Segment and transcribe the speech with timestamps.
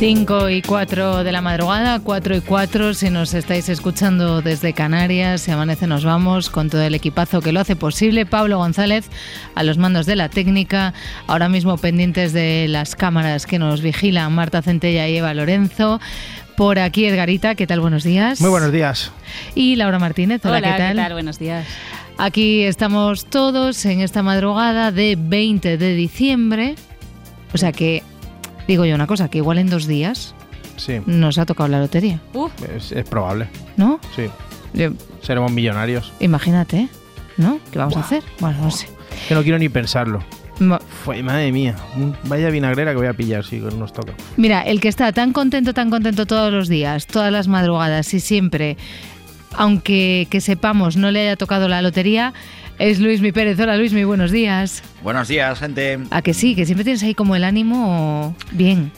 [0.00, 5.42] Cinco y cuatro de la madrugada, cuatro y cuatro, si nos estáis escuchando desde Canarias,
[5.42, 8.24] si amanece nos vamos con todo el equipazo que lo hace posible.
[8.24, 9.10] Pablo González
[9.54, 10.94] a los mandos de la técnica,
[11.26, 16.00] ahora mismo pendientes de las cámaras que nos vigilan Marta Centella y Eva Lorenzo.
[16.56, 17.80] Por aquí Edgarita, ¿qué tal?
[17.80, 18.40] Buenos días.
[18.40, 19.12] Muy buenos días.
[19.54, 21.12] Y Laura Martínez, hola, Hola, ¿qué tal?
[21.12, 21.66] Buenos días.
[22.16, 26.76] Aquí estamos todos en esta madrugada de 20 de diciembre.
[27.52, 28.02] O sea que,
[28.70, 30.34] digo yo una cosa, que igual en dos días
[30.76, 33.48] Sí, nos ha tocado la lotería, Uf, es, es probable.
[33.76, 34.00] ¿no?
[34.16, 34.24] Sí,
[34.72, 36.12] Yo- seremos millonarios.
[36.20, 36.88] imagínate,
[37.36, 37.58] ¿no?
[37.70, 38.22] ¿Qué vamos a hacer?
[38.38, 38.86] Bueno, no sé.
[39.28, 40.22] Que no quiero ni pensarlo.
[41.04, 44.12] Fue, madre mía, un- vaya vinagrera que voy a pillar si nos toca.
[44.36, 48.20] Mira, el que está tan contento, tan contento todos los días, todas las madrugadas y
[48.20, 48.76] siempre,
[49.56, 52.32] aunque que sepamos no le haya tocado la lotería,
[52.80, 53.60] es Luis Mi Pérez.
[53.60, 54.82] Hola Luis, muy buenos días.
[55.02, 55.98] Buenos días, gente.
[56.10, 58.90] A que sí, que siempre tienes ahí como el ánimo bien.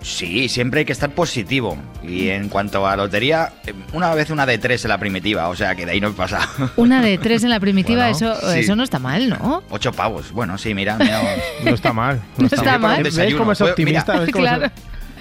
[0.00, 1.76] Sí, siempre hay que estar positivo.
[2.04, 3.52] Y en cuanto a lotería,
[3.92, 6.48] una vez una de tres en la primitiva, o sea que de ahí no pasa.
[6.76, 8.60] Una de tres en la primitiva, Bueno, eso, sí.
[8.60, 9.62] eso no está mal, ¿no?
[9.70, 10.30] Ocho pavos.
[10.32, 11.20] Bueno, sí, mira, mira.
[11.64, 12.20] No está mal.
[12.38, 13.02] No está mal.
[13.02, 14.12] ¿Ves cómo es Fue- optimista?
[14.12, 14.72] mira, ¿Ves cómo es- Claro.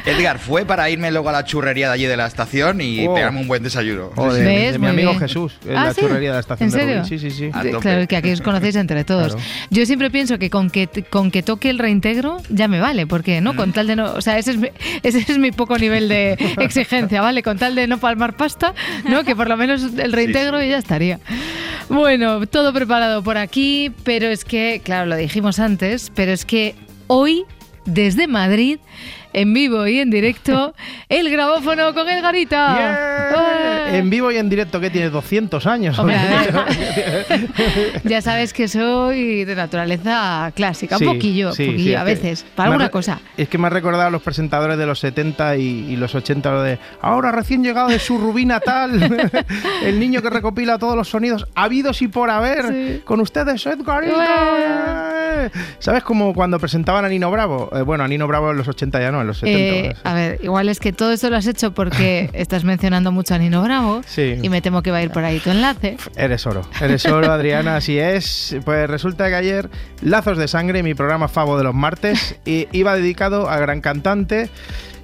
[0.08, 3.14] Edgar, fue para irme luego a la churrería de allí de la estación y Oh.
[3.14, 4.12] pegarme un buen desayuno.
[4.16, 4.72] Joder, ¿Ves?
[4.74, 5.20] de mi Muy amigo bien.
[5.22, 6.02] Jesús, en ¿Ah, la sí?
[6.02, 6.98] churrería de la estación ¿En de serio?
[7.00, 7.10] Rubí.
[7.10, 7.50] Sí, sí, sí.
[7.54, 7.82] A De- tope.
[7.82, 9.34] Claro, que aquí os conocéis entre todos.
[9.36, 9.48] Claro.
[9.70, 13.42] Yo siempre pienso que con que con que toque el reintegro ya me vale, porque
[13.42, 13.56] no, Mm.
[13.58, 14.70] con tal de no, o sea, ese es mi,
[15.04, 17.44] ese es mi poco nivel de exigencia, ¿vale?
[17.44, 18.74] Con tal de no palmar pasta,
[19.10, 19.24] ¿no?
[19.24, 21.20] Que por lo menos el reintegro y ya estaría.
[21.90, 26.76] Bueno, todo preparado por aquí, pero es que, claro, lo dijimos antes, pero es que
[27.08, 27.44] hoy
[27.86, 28.80] desde Madrid
[29.34, 30.74] en vivo y en directo,
[31.10, 32.76] el grabófono con el Garita.
[32.76, 33.88] Yeah.
[33.90, 33.98] ¡Eh!
[33.98, 35.98] En vivo y en directo, que tienes 200 años.
[36.00, 36.18] Hombre,
[38.04, 42.46] ya sabes que soy de naturaleza clásica, Sí, un poquillo, sí, poquillo, sí, a veces,
[42.56, 43.20] para alguna cosa.
[43.38, 46.52] Es que me ha recordado a los presentadores de los 70 y, y los 80,
[46.52, 49.32] lo de ahora recién llegado de su Rubí natal,
[49.84, 53.02] el niño que recopila todos los sonidos habidos y por haber.
[53.04, 53.66] Con ustedes.
[53.66, 55.50] ¡Eh!
[55.80, 57.70] ¿Sabes como cuando presentaban a Nino Bravo?
[57.74, 59.90] Eh, bueno, a Nino Bravo en los 80 ya no, en los 70.
[59.90, 63.34] Eh, a ver, igual es que todo esto lo has hecho porque estás mencionando mucho
[63.36, 64.38] a Nino Bravo Sí.
[64.42, 65.98] y me temo que va a ir por ahí tu enlace.
[66.16, 68.56] Eres oro, eres oro, Adriana, así es.
[68.66, 69.70] Pues resulta que ayer,
[70.02, 74.50] Lazos de Sangre, mi programa Favo de los martes, iba dedicado a gran cantante.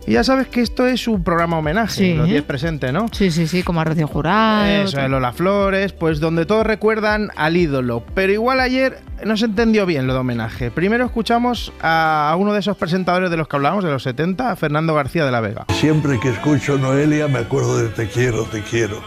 [0.05, 2.13] Y ya sabes que esto es un programa homenaje, Sí.
[2.15, 3.05] los 10 presentes, ¿no?
[3.13, 4.65] Sí, sí, sí, como a Rocío Jurado.
[4.65, 8.03] Eso es Lola Flores, pues donde todos recuerdan al ídolo.
[8.13, 10.71] Pero igual ayer no se entendió bien lo de homenaje.
[10.71, 14.55] Primero escuchamos a uno de esos presentadores de los que hablábamos, de los 70, a
[14.57, 15.65] Fernando García de la Vega.
[15.69, 19.01] Siempre que escucho Noelia me acuerdo de te quiero, te quiero.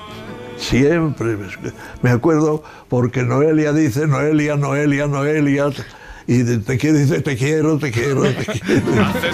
[0.57, 1.37] Siempre
[2.01, 5.67] me acuerdo porque Noelia dice Noelia, Noelia, Noelia.
[6.29, 8.45] Y de- te quiero dice te quiero, te quiero, te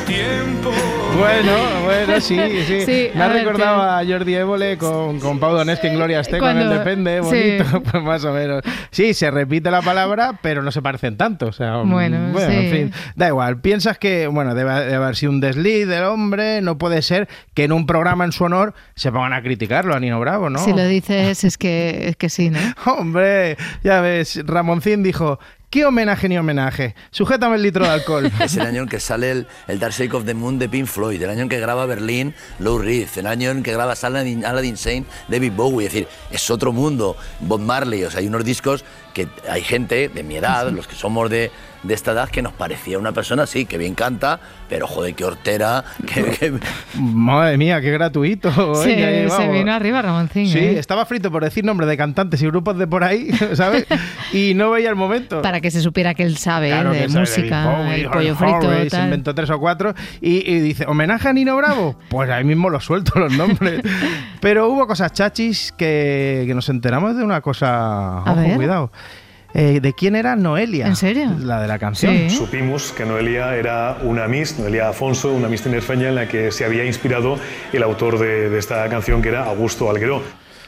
[0.04, 0.72] quiero.
[1.18, 1.52] Bueno,
[1.84, 2.80] bueno, sí, sí.
[2.84, 6.48] Sí, Me ha recordado a Jordi Évole con, con Pau Donés en Gloria esté con
[6.50, 7.58] el Cuando- Depende, sí.
[7.62, 8.62] bonito, pues más o menos.
[8.90, 11.46] Sí, se repite la palabra, pero no se parecen tanto.
[11.46, 12.44] O sea, Bueno, sí.
[12.48, 13.60] en fin, da igual.
[13.60, 17.64] Piensas que, bueno, debe, debe haber sido un desliz del hombre, no puede ser que
[17.64, 20.58] en un programa en su honor se pongan a criticarlo a Nino Bravo, ¿no?
[20.58, 22.58] Si lo dices es que, es que sí, ¿no?
[22.86, 25.38] Hombre, ya ves, Ramoncín dijo,
[25.72, 26.94] ¿qué homenaje ni homenaje?
[27.10, 28.30] Sujétame el litro de alcohol.
[28.40, 30.86] Es el año en que sale el, el Dark Side of the Moon de Pink
[30.86, 34.44] Floyd, el año en que graba Berlín Lou Reed, el año en que graba Aladdin,
[34.44, 35.86] Aladdin Sane David Bowie.
[35.86, 37.16] Es decir, es otro mundo.
[37.40, 38.84] Bob Marley, o sea, hay unos discos
[39.14, 41.50] que hay gente de mi edad, los que somos de,
[41.82, 44.38] de esta edad, que nos parecía una persona así, que bien canta,
[44.68, 46.52] pero joder, qué hortera, que, que-
[46.98, 48.48] Madre mía, qué gratuito.
[48.82, 49.52] Ahí se vamos.
[49.52, 50.46] vino arriba Ramoncín.
[50.46, 50.78] Sí, ¿eh?
[50.78, 53.86] estaba frito por decir nombres de cantantes y grupos de por ahí, ¿sabes?
[54.32, 55.42] Y no veía el momento.
[55.42, 58.88] Para que se supiera que él sabe Claro de sabe música, Bowie, el pollo frito,
[58.90, 61.96] se inventó tres o cuatro y, y dice, ¿homenaje a Nino Bravo?
[62.08, 63.82] Pues ahí mismo lo suelto los nombres.
[64.40, 68.18] Pero hubo cosas chachis que, que nos enteramos de una cosa...
[68.18, 68.54] A Ojo, ver.
[68.56, 68.92] cuidado.
[69.54, 70.86] Eh, ¿De quién era Noelia?
[70.86, 71.30] ¿En serio?
[71.40, 72.14] La de la canción.
[72.14, 72.30] Sí.
[72.30, 76.64] Supimos que Noelia era una Miss, Noelia Afonso, una Miss tinerfeña en la que se
[76.64, 77.38] había inspirado
[77.72, 80.22] el autor de, de esta canción, que era Augusto Algueró.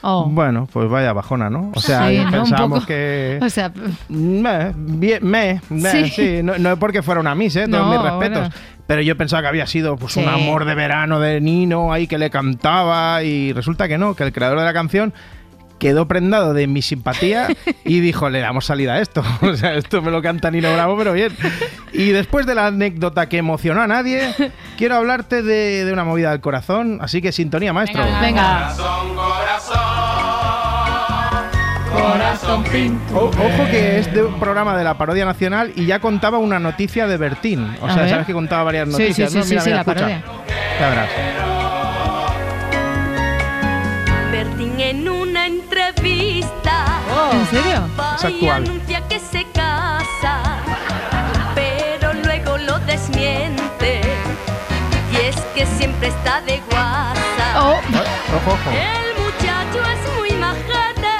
[0.07, 0.27] Oh.
[0.29, 1.73] Bueno, pues vaya bajona, ¿no?
[1.75, 3.39] O sea, Sí, pensábamos que...
[3.41, 3.73] O sea,
[4.11, 6.11] Me, me, me, Sí.
[6.11, 6.41] sí.
[6.43, 7.67] No, no es porque fuera una Miss, ¿eh?
[7.67, 8.39] Todos No, mis respetos.
[8.51, 8.55] bueno.
[8.87, 10.21] Pero yo pensaba que había sido pues, Sí.
[10.21, 14.25] un amor de verano de Nino ahí que le cantaba y resulta que no, que
[14.25, 15.15] el creador de la canción
[15.79, 17.49] quedó prendado de mi simpatía
[17.85, 19.23] y dijo, le damos salida a esto.
[19.43, 21.33] O sea, esto me lo canta Nino Bravo, pero bien.
[21.93, 24.35] Y después de la anécdota que emocionó a nadie,
[24.79, 26.99] quiero hablarte de, de una movida del corazón.
[27.03, 28.03] Así que sintonía, maestro.
[28.21, 28.75] Venga.
[33.15, 36.59] O- ojo que es de un programa de la parodia nacional y ya contaba una
[36.59, 37.77] noticia de Bertín.
[37.81, 38.11] O A sea, ver.
[38.11, 39.31] sabes que contaba varias Sí, noticias.
[39.33, 39.45] sí, ¿no?
[39.45, 40.23] sí, Mira, sí, mira, la parodia.
[40.81, 41.54] Ya
[47.63, 47.89] serio?
[48.17, 48.65] Es y actual.
[48.65, 50.43] anuncia que se casa,
[51.55, 54.01] pero luego lo desmiente.
[55.13, 57.47] Y es que siempre está de guasa.
[57.57, 57.79] Oh,
[58.37, 58.71] Ojo, ojo.
[58.71, 61.17] El muchacho es muy majete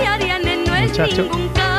[0.00, 1.22] y Ariane no es Muchacho.
[1.22, 1.71] ningún cardo.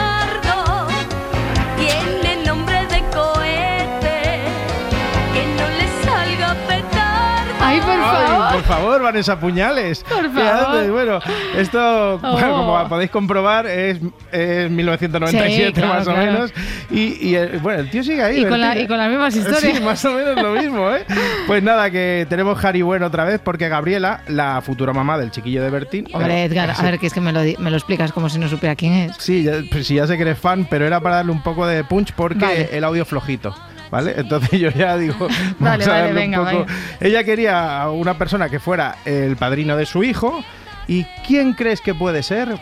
[8.67, 10.03] Por favor, Vanessa Puñales.
[10.03, 10.91] Por ¿Qué favor.
[10.91, 11.19] Bueno,
[11.57, 12.57] esto, bueno, Oh.
[12.65, 13.99] como podéis comprobar, es,
[14.31, 16.31] es 1997 Sí, claro, más o claro.
[16.31, 16.53] menos.
[16.89, 18.41] Y, y, eh, bueno, el tío sigue ahí.
[18.41, 19.77] Y con, la- y con las mismas historias.
[19.77, 21.05] Sí, más o menos lo mismo, ¿eh?
[21.47, 25.61] Pues nada, que tenemos Harry Bueno otra vez porque Gabriela, la futura mamá del chiquillo
[25.63, 26.07] de Bertín.
[26.13, 28.47] Hombre, Edgar, a ver, que es que me lo, me lo explicas como si no
[28.47, 29.15] supiera quién es.
[29.17, 31.65] Sí, ya, pues sí, ya sé que eres fan, pero era para darle un poco
[31.67, 32.69] de punch porque Vale.
[32.71, 33.53] el audio flojito.
[33.93, 34.15] ¿Vale?
[34.17, 35.15] Entonces yo ya digo,
[35.59, 36.65] vamos Vale, a vale, venga, un poco.
[36.99, 40.43] Ella quería a una persona que fuera el padrino de su hijo.
[40.87, 42.57] ¿Y quién crees que puede ser?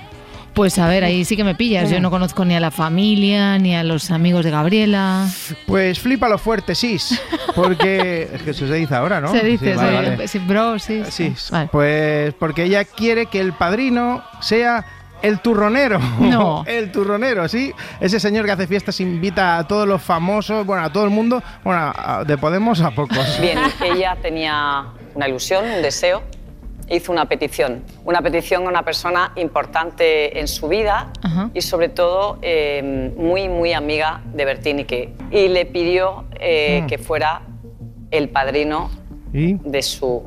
[0.54, 1.90] Pues a ver, ahí sí que me pillas.
[1.90, 5.26] Yo no conozco ni a la familia, ni a los amigos de Gabriela.
[5.68, 7.18] Pues flipalo fuerte, sis.
[7.56, 9.32] Porque es que eso se dice ahora, ¿no?
[9.32, 10.28] Se dice, Sí, vale, sí, vale.
[10.28, 11.02] sí, bro, sí.
[11.10, 11.70] Sí, Vale.
[11.72, 14.84] pues porque ella quiere que el padrino sea
[15.22, 16.00] el turronero.
[16.20, 16.64] No.
[16.68, 17.72] el turronero, sí.
[18.00, 21.42] Ese señor que hace fiestas invita a todos los famosos, bueno, a todo el mundo,
[21.64, 23.38] bueno, a- de Podemos a pocos.
[23.42, 24.86] Bien, ella tenía
[25.16, 26.22] una ilusión, un deseo,
[26.90, 27.84] hizo una petición.
[28.04, 31.50] Una petición a una persona importante en su vida Ajá.
[31.54, 34.84] y sobre todo eh, muy, muy amiga de Bertini.
[34.86, 36.88] Que, y le pidió eh, Mm.
[36.88, 37.42] que fuera
[38.10, 38.90] el padrino
[39.32, 39.54] ¿Y?
[39.54, 40.22] de, su,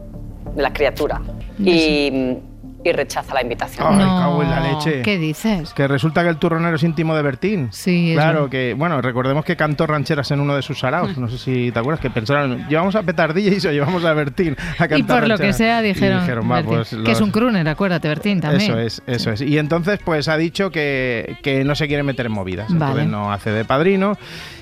[0.55, 1.20] de la criatura.
[1.58, 2.43] Y, y
[2.92, 3.86] rechaza la invitación.
[3.88, 5.02] Ay, no, cago en la leche.
[5.02, 5.72] ¿Qué dices?
[5.75, 7.69] Que resulta que el turronero es íntimo de Bertín.
[7.72, 8.50] Sí, es Claro, verdad.
[8.50, 11.16] que, bueno, recordemos que cantó rancheras en uno de sus saraos.
[11.19, 14.88] No sé si te acuerdas que pensaron, llevamos a Petardillas o llevamos a Bertín a
[14.88, 15.56] cantar Y por lo que rancheras?".
[15.56, 18.70] sea Y dijeron, va, Bertín, pues, que los- es un crooner, acuérdate, Bertín, también.
[18.70, 19.40] Eso es, eso es.
[19.40, 22.66] Y entonces, pues ha dicho que, que no se quiere meter en movidas.
[22.70, 22.84] Vale.
[23.02, 24.16] Entonces no hace de padrino.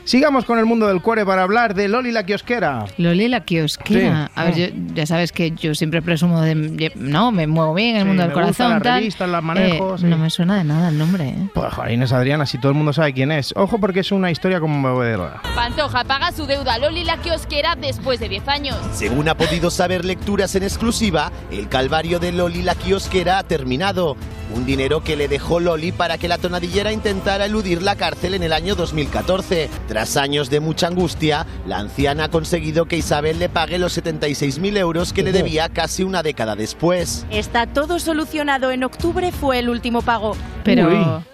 [0.04, 2.86] Sigamos con el mundo del cuore para hablar de Loli la kiosquera.
[2.98, 4.26] Loli la kiosquera.
[4.26, 4.32] Sí.
[4.34, 6.90] A ver, yo, ya sabes que yo siempre presumo de...
[6.96, 8.94] No, me muevo bien en el Sí, mundo del corazón, las tal.
[8.98, 10.04] revistas, las manejo, Eh, sí.
[10.06, 11.48] No me suena de nada el nombre, ¿eh?
[11.54, 13.52] Pues joder, Inés Adriana, si todo el mundo sabe quién es.
[13.56, 15.40] Ojo porque es una historia como bebedora.
[15.54, 18.76] Pantoja paga su deuda a Loli la kiosquera después de 10 años.
[18.92, 24.16] Según ha podido saber lecturas en exclusiva, el calvario de Loli la kiosquera ha terminado.
[24.54, 28.42] Un dinero que le dejó Loli para que la tonadillera intentara eludir la cárcel en
[28.42, 29.70] el año 2014.
[29.88, 34.76] Tras años de mucha angustia, la anciana ha conseguido que Isabel le pague los 76.000
[34.76, 37.24] euros que le debía casi una década después.
[37.30, 38.70] Está todo solucionado.
[38.70, 40.36] En octubre fue el último pago.
[40.64, 40.88] Pero...
[40.88, 41.24] Uy.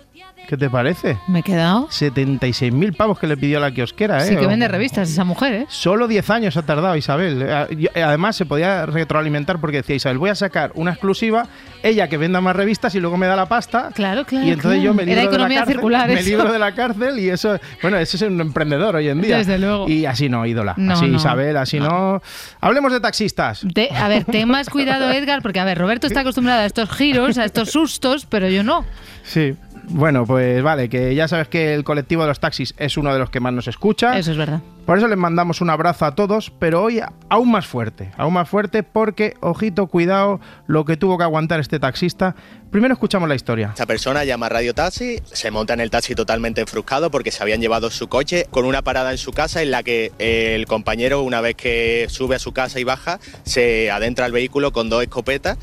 [0.49, 1.19] ¿Qué te parece?
[1.29, 1.89] ¿Me he quedado?
[1.89, 4.29] 76.000 pavos que le pidió la kiosquera, ¿eh?
[4.31, 5.67] Sí que vende revistas esa mujer, ¿eh?
[5.69, 7.45] Solo 10 años ha tardado Isabel.
[7.47, 11.49] Eh, y- Además, se podía retroalimentar porque decía Isabel, voy a sacar una exclusiva,
[11.83, 13.91] ella que venda más revistas y luego me da la pasta.
[13.95, 14.47] Claro, claro.
[14.47, 14.85] y entonces claro.
[14.85, 17.29] yo me libro, Era de la economía cárcel, circular, me libro de la cárcel y
[17.29, 19.37] eso, bueno, eso es un emprendedor hoy en día.
[19.37, 19.87] Desde luego.
[19.87, 20.73] Y así no, ídola.
[20.79, 21.19] No, así no.
[21.19, 22.23] Isabel, así no.
[22.63, 23.67] Hablemos de taxistas.
[23.95, 27.37] A ver, ten más cuidado, Edgar, porque, a ver, Roberto está acostumbrado a estos giros,
[27.37, 28.87] a estos sustos, pero yo no.
[29.25, 29.55] Sí.
[29.91, 33.19] Bueno, pues vale, que ya sabes que el colectivo de los taxis es uno de
[33.19, 34.19] los que más nos escucha.
[34.19, 34.61] Eso es verdad.
[34.89, 38.49] Por eso les mandamos un abrazo a todos, pero hoy aún más fuerte, aún más
[38.49, 42.35] fuerte porque, ojito, cuidado, lo que tuvo que aguantar este taxista.
[42.71, 43.69] Primero escuchamos la historia.
[43.69, 47.43] Esta persona llama a Radio Taxi, se monta en el taxi totalmente enfruscado porque se
[47.43, 51.23] habían llevado su coche con una parada en su casa en la que el compañero,
[51.23, 55.03] una vez que sube a su casa y baja, se adentra al vehículo con dos
[55.03, 55.59] escopetas.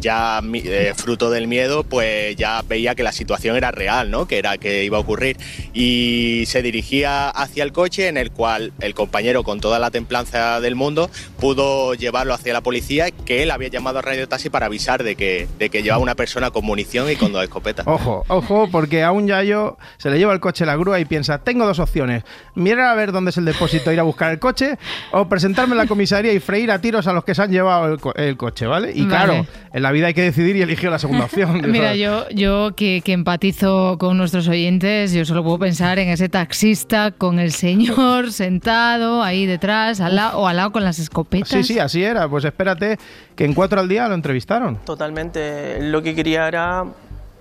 [0.00, 4.26] Ya eh, fruto del miedo, pues ya veía que la situación era real, ¿no?
[4.26, 5.36] Que era que iba a ocurrir.
[5.72, 8.41] Y se dirigía hacia el coche en el cual
[8.80, 13.50] el compañero, con toda la templanza del mundo, pudo llevarlo hacia la policía, que él
[13.50, 16.64] había llamado a Radio Taxi para avisar de que, de que llevaba una persona con
[16.64, 17.86] munición y con dos escopetas.
[17.86, 21.38] Ojo, ojo, porque a un yayo se le lleva el coche la grúa y piensa,
[21.38, 24.78] tengo dos opciones, mirar a ver dónde es el depósito, ir a buscar el coche,
[25.12, 27.92] o presentarme en la comisaría y freír a tiros a los que se han llevado
[27.92, 28.92] el, co- el coche, ¿vale?
[28.94, 29.08] Y Vale.
[29.08, 31.62] claro, en la vida hay que decidir y eligió la segunda opción.
[31.70, 36.28] Mira, yo, yo que, que empatizo con nuestros oyentes, yo solo puedo pensar en ese
[36.28, 41.48] taxista con el señor sentado ahí detrás, al lado, o al lado con las escopetas.
[41.48, 42.28] Sí, sí, así era.
[42.28, 42.98] Pues espérate
[43.36, 44.76] que en cuatro al día lo entrevistaron.
[44.84, 45.78] Totalmente.
[45.80, 46.84] Lo que quería era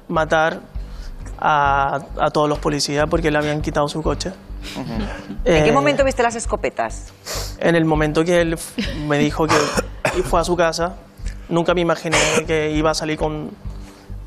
[0.07, 0.59] matar
[1.39, 4.31] a, a todos los policías porque le habían quitado su coche.
[5.43, 7.11] ¿En qué Eh, momento viste las escopetas?
[7.59, 8.57] En el momento que él
[9.07, 9.55] me dijo que
[10.23, 10.95] fue a su casa,
[11.49, 13.49] nunca me imaginé que iba a salir con,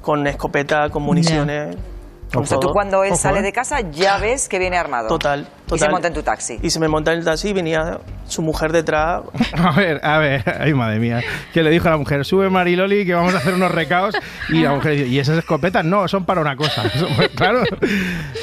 [0.02, 1.76] con escopeta, con municiones.
[1.76, 1.94] Con
[2.37, 3.43] O sea, tú cuando él Ojo, sale ¿eh?
[3.43, 5.09] de casa ya ves que viene armado.
[5.09, 6.59] Total, Y se monta en tu taxi.
[6.62, 9.23] Y se me monta en el taxi y venía su mujer detrás.
[9.55, 11.21] A ver, a ver, ay madre mía,
[11.53, 14.14] que le dijo a la mujer, sube Mariloli que vamos a hacer unos recaos
[14.49, 15.85] y la mujer dice, ¿y esas escopetas?
[15.85, 16.83] No, son para una cosa.
[17.17, 17.62] Pues, claro.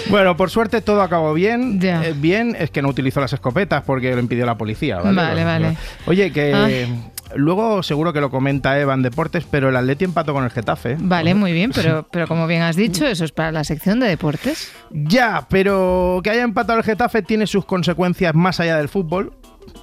[0.10, 1.79] Bueno, por suerte todo acabó bien.
[1.81, 4.98] Eh, bien es que no utilizó las escopetas porque lo impidió la policía.
[5.00, 5.77] Vale, Vale, vale.
[6.05, 7.12] Oye, que Ah.
[7.35, 10.93] Luego seguro que lo comenta Eva en Deportes, pero el Atleti empató con el Getafe.
[10.93, 10.97] ¿eh?
[11.00, 14.07] Vale, muy bien, pero, pero como bien has dicho, eso es para la sección de
[14.07, 14.71] deportes.
[14.91, 19.33] Ya, pero que haya empatado el Getafe tiene sus consecuencias más allá del fútbol.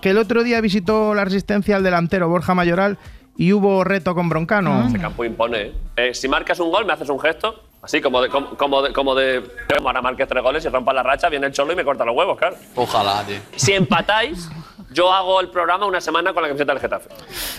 [0.02, 2.99] Que el otro día visitó la resistencia al delantero Borja Mayoral
[3.37, 4.87] y hubo reto con Broncano.
[4.88, 5.61] Ese campo impone.
[5.62, 5.73] ¿eh?
[5.97, 7.62] Eh, si marcas un gol, me haces un gesto.
[7.81, 8.28] Así como de.
[8.28, 9.43] Como, como de, como de
[9.81, 12.17] ahora marques tres goles y rompas la racha, viene el cholo y me corta los
[12.17, 12.57] huevos, claro.
[12.75, 13.38] Ojalá, tío.
[13.55, 14.50] Si empatáis,
[14.90, 17.09] yo hago el programa una semana con la camiseta del Getafe.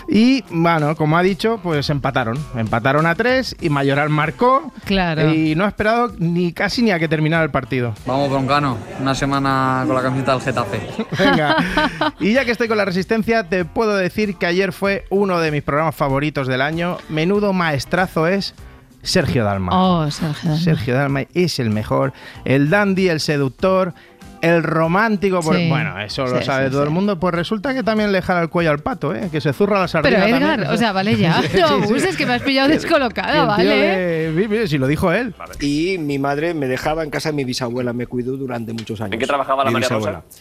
[0.08, 2.38] Y bueno, como ha dicho, pues empataron.
[2.56, 4.72] Empataron a tres y Mayoral marcó.
[4.84, 5.32] Claro.
[5.32, 7.94] Y no ha esperado ni casi ni a que terminara el partido.
[8.06, 8.78] Vamos, Broncano.
[9.00, 10.80] Una semana con la camiseta del Getafe.
[11.18, 11.56] Venga.
[12.18, 15.50] Y ya que estoy con la resistencia, te puedo decir que ayer fue uno de
[15.50, 16.98] mis programas favoritos del año.
[17.08, 18.54] Menudo maestrazo es
[19.02, 19.72] Sergio Dalma.
[19.72, 20.56] Oh, Sergio.
[20.56, 22.12] Sergio Dalma es el mejor.
[22.44, 23.94] El dandy, el seductor,
[24.42, 25.40] el romántico.
[25.40, 25.68] por- Sí.
[25.68, 26.88] Bueno, eso lo sabe sí, todo sí.
[26.88, 27.18] el mundo.
[27.18, 29.28] Pues resulta que también le jala el cuello al pato, ¿eh?
[29.30, 30.26] que se zurra la Pero sardina.
[30.28, 30.70] Edgar, también.
[30.70, 31.36] o sea, vale ya.
[31.40, 31.60] No sí.
[31.60, 33.76] abuses, que me has pillado descolocada, ¿vale?
[34.32, 35.34] de- Si lo dijo él.
[35.60, 39.14] Y mi madre me dejaba en casa de mi bisabuela, me cuidó durante muchos años.
[39.14, 40.18] ¿En qué trabajaba la Mi María bisabuela.
[40.28, 40.38] Rosa?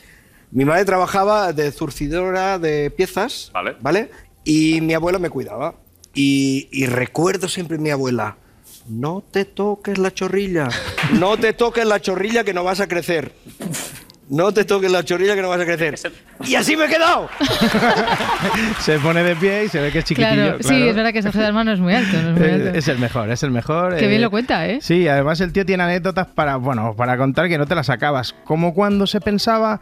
[0.52, 3.52] Mi madre trabajaba de zurcidora de piezas,
[3.82, 4.10] Vale.
[4.44, 5.76] Y mi abuela me cuidaba.
[6.16, 8.38] Y, y recuerdo siempre a mi abuela,
[8.88, 10.70] no te toques la chorrilla,
[11.14, 13.32] no te toques la chorrilla que no vas a crecer.
[14.30, 15.96] No te toques la chorrilla que no vas a crecer.
[16.46, 17.28] Y así me he quedado.
[18.80, 20.34] Se pone de pie y se ve que es chiquitillo.
[20.36, 20.86] Claro, sí, claro.
[20.86, 22.12] es verdad que Sergio Dalma no es muy alto.
[22.22, 22.70] No es muy alto.
[22.78, 23.96] Es el mejor, es el mejor.
[23.98, 24.80] Qué eh, bien lo cuenta, ¿eh?
[24.82, 28.34] Sí, además el tío tiene anécdotas para, bueno, para contar que no te las acabas.
[28.44, 29.80] Como cuando se pensaba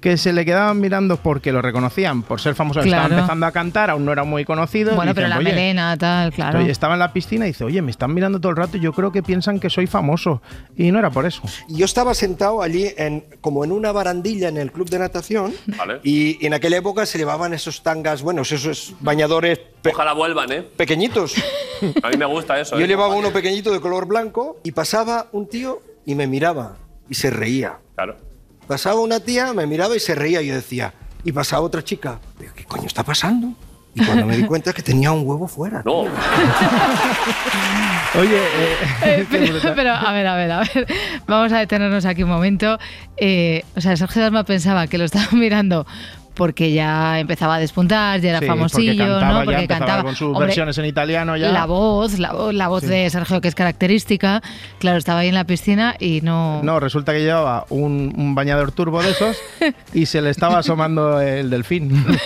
[0.00, 2.80] que se le quedaban mirando porque lo reconocían, por ser famoso.
[2.80, 3.16] Estaba Claro.
[3.20, 4.94] empezando a cantar, aún no era muy conocido.
[4.96, 6.58] Bueno, pero Dicen, la "Oye, melena, tal, claro.
[6.60, 8.80] Oye, estaba en la piscina y dice, oye, me están mirando todo el rato y
[8.80, 10.40] yo creo que piensan que soy famoso.
[10.74, 11.42] Y no era por eso.
[11.68, 15.54] Yo estaba sentado allí en, como en una barandilla en el club de natación
[16.02, 20.62] y, y en aquella época se llevaban esos tangas, bueno, esos bañadores Ojalá vuelvan, ¿eh?
[20.62, 21.34] pequeñitos.
[22.02, 22.78] A mí me gusta eso.
[22.78, 22.88] Yo ¿eh?
[22.88, 26.76] llevaba uno pequeñito de color blanco y pasaba un tío y me miraba
[27.08, 27.78] y se reía.
[27.94, 28.16] Claro.
[28.66, 30.92] Pasaba una tía, me miraba y se reía y yo decía,
[31.24, 33.48] y pasaba otra chica, "¿Pero ¿qué coño está pasando?
[33.94, 35.82] Y cuando me di cuenta es que tenía un huevo fuera.
[35.84, 36.04] No.
[38.18, 38.38] Oye,
[39.04, 40.86] Eh, pero, pero, a ver, a ver, a ver.
[41.26, 42.78] Vamos a detenernos aquí un momento.
[43.16, 45.86] Eh, o sea, Sergio Dalma pensaba que lo estaba mirando
[46.40, 49.38] porque ya empezaba a despuntar, ya era Sí, famosillo, porque cantaba, ¿no?
[49.40, 50.02] ya Porque empezaba cantaba.
[50.04, 51.50] con sus Hombre, versiones en italiano ya.
[51.52, 52.88] La voz, la, vo- la voz Sí.
[52.88, 54.40] de Sergio, que es característica.
[54.78, 56.62] Claro, estaba ahí en la piscina y no.
[56.62, 59.36] No, resulta que llevaba un, un bañador turbo de esos
[59.92, 62.02] y se le estaba asomando el delfín.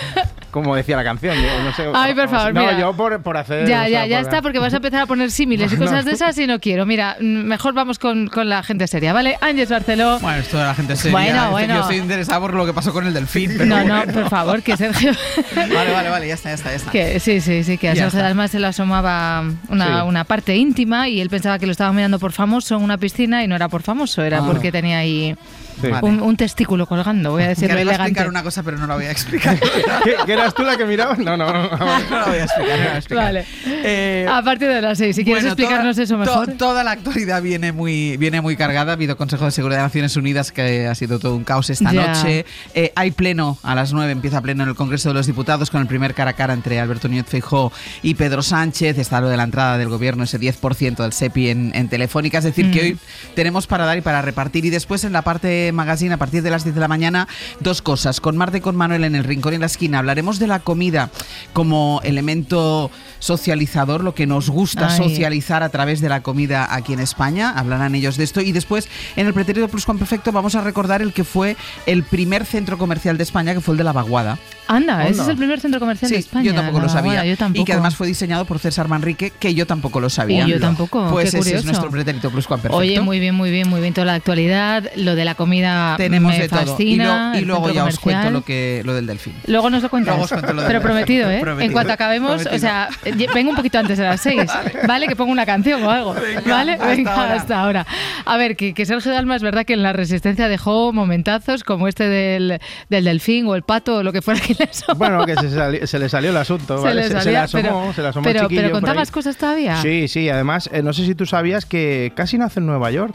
[0.51, 1.35] Como decía la canción.
[1.35, 2.79] yo no sé, Ay, por favor, No, mira.
[2.79, 3.67] yo por, por hacer.
[3.67, 5.75] Ya, o sea, ya, ya por- está, porque vas a empezar a poner símiles y
[5.75, 5.81] No.
[5.83, 6.85] cosas de esas y no quiero.
[6.85, 9.37] Mira, mm, mejor vamos con, con la gente seria, ¿vale?
[9.41, 10.17] Ángeles Barceló.
[10.21, 11.11] Bueno, esto de la gente seria.
[11.11, 11.73] Bueno, este, bueno.
[11.75, 13.51] Yo estoy interesado por lo que pasó con el delfín.
[13.57, 14.04] Pero No, bueno.
[14.04, 15.11] no, por favor, que Sergio.
[15.55, 16.91] Vale, vale, vale, ya está, ya está, ya está.
[16.91, 18.27] Que, sí, sí, sí, que a Ya Sergio está.
[18.29, 20.07] Dalma se le asomaba una, Sí.
[20.07, 23.43] una parte íntima y él pensaba que lo estaba mirando por famoso en una piscina
[23.43, 24.43] y no era por famoso, era Ah.
[24.45, 25.35] porque tenía ahí
[25.81, 25.87] Sí.
[26.01, 28.11] un, un testículo colgando, voy a Que decirlo le iba a elegante.
[28.11, 29.59] explicar una cosa, pero no la voy a explicar.
[29.59, 31.19] ¿Qué, que eras tú la que mirabas?
[31.19, 31.69] No, no, no.
[31.69, 33.25] no la voy a explicar, no voy a explicar.
[33.25, 33.45] Vale.
[33.65, 36.45] Eh, a partir de las seis, si quieres Bueno, explicarnos toda- eso mejor.
[36.47, 38.91] to- toda la actualidad viene muy, viene muy cargada.
[38.91, 41.91] Ha habido Consejo de Seguridad de Naciones Unidas que ha sido todo un caos esta
[41.91, 42.07] Ya.
[42.07, 42.45] noche.
[42.73, 45.81] Eh, hay pleno a las 9, empieza pleno en el Congreso de los Diputados con
[45.81, 48.97] el primer cara a cara entre Alberto Núñez Feijóo y Pedro Sánchez.
[48.97, 52.37] Está lo de la entrada del gobierno, ese 10% del SEPI en, en Telefónica.
[52.39, 52.85] Es decir, que Mm.
[52.85, 52.97] hoy
[53.35, 54.65] tenemos para dar y para repartir.
[54.65, 57.27] Y después en la parte magazine, a partir de las 10 de la mañana,
[57.59, 58.21] dos cosas.
[58.21, 60.59] Con Marta y con Manuel en el Rincón y en la Esquina hablaremos de la
[60.59, 61.09] comida
[61.53, 64.97] como elemento socializador, lo que nos gusta Ay.
[64.97, 67.51] socializar a través de la comida aquí en España.
[67.55, 68.41] Hablarán ellos de esto.
[68.41, 69.67] Y después, en el pretérito
[70.05, 71.55] Perfecto, vamos a recordar el que fue
[71.85, 74.37] el primer centro comercial de España, que fue el de la Vaguada.
[74.67, 76.43] Anda, ese es el primer centro comercial de España.
[76.43, 77.11] yo tampoco lo sabía.
[77.11, 77.61] Vaguada, yo tampoco.
[77.61, 80.47] Y que además fue diseñado por César Manrique, que yo tampoco lo sabía.
[80.47, 82.77] Y yo tampoco, Pues qué ese es nuestro pretérito pluscuamperfecto.
[82.77, 84.89] Oye, muy bien, muy bien, muy bien toda la actualidad.
[84.95, 85.54] Lo de la comida
[85.97, 86.61] Tenemos me de todo.
[86.61, 87.31] Y, fascina.
[87.33, 89.33] lo- y luego ya os cuento lo, que, lo del delfín.
[89.47, 90.13] Luego nos lo cuentas.
[90.13, 91.39] Luego os cuento lo del Pero prometido, ¿eh?
[91.41, 91.65] Prometido.
[91.67, 92.55] En cuanto acabemos, Prometido.
[92.55, 92.89] o sea,
[93.33, 94.49] vengo un poquito antes de las seis,
[94.87, 95.07] ¿vale?
[95.07, 96.15] Que pongo una canción o algo,
[96.47, 96.73] ¿vale?
[96.73, 97.33] hasta Venga, ahora.
[97.35, 97.87] hasta ahora.
[98.25, 101.87] A ver, que, que Sergio Dalma es verdad que en la Resistencia dejó momentazos como
[101.87, 102.59] este del,
[102.89, 104.97] del delfín o el pato o lo que fuera que le asomó.
[104.97, 106.95] Bueno, que se, sali- se le salió el asunto, Se ¿vale?
[106.95, 108.93] le Se, se salía, le asomó, pero- se le asomó pero, el chiquillo pero contaba
[108.95, 109.81] más cosas todavía.
[109.81, 113.13] Sí, sí, además, eh, no sé si tú sabías que casi nace en Nueva York.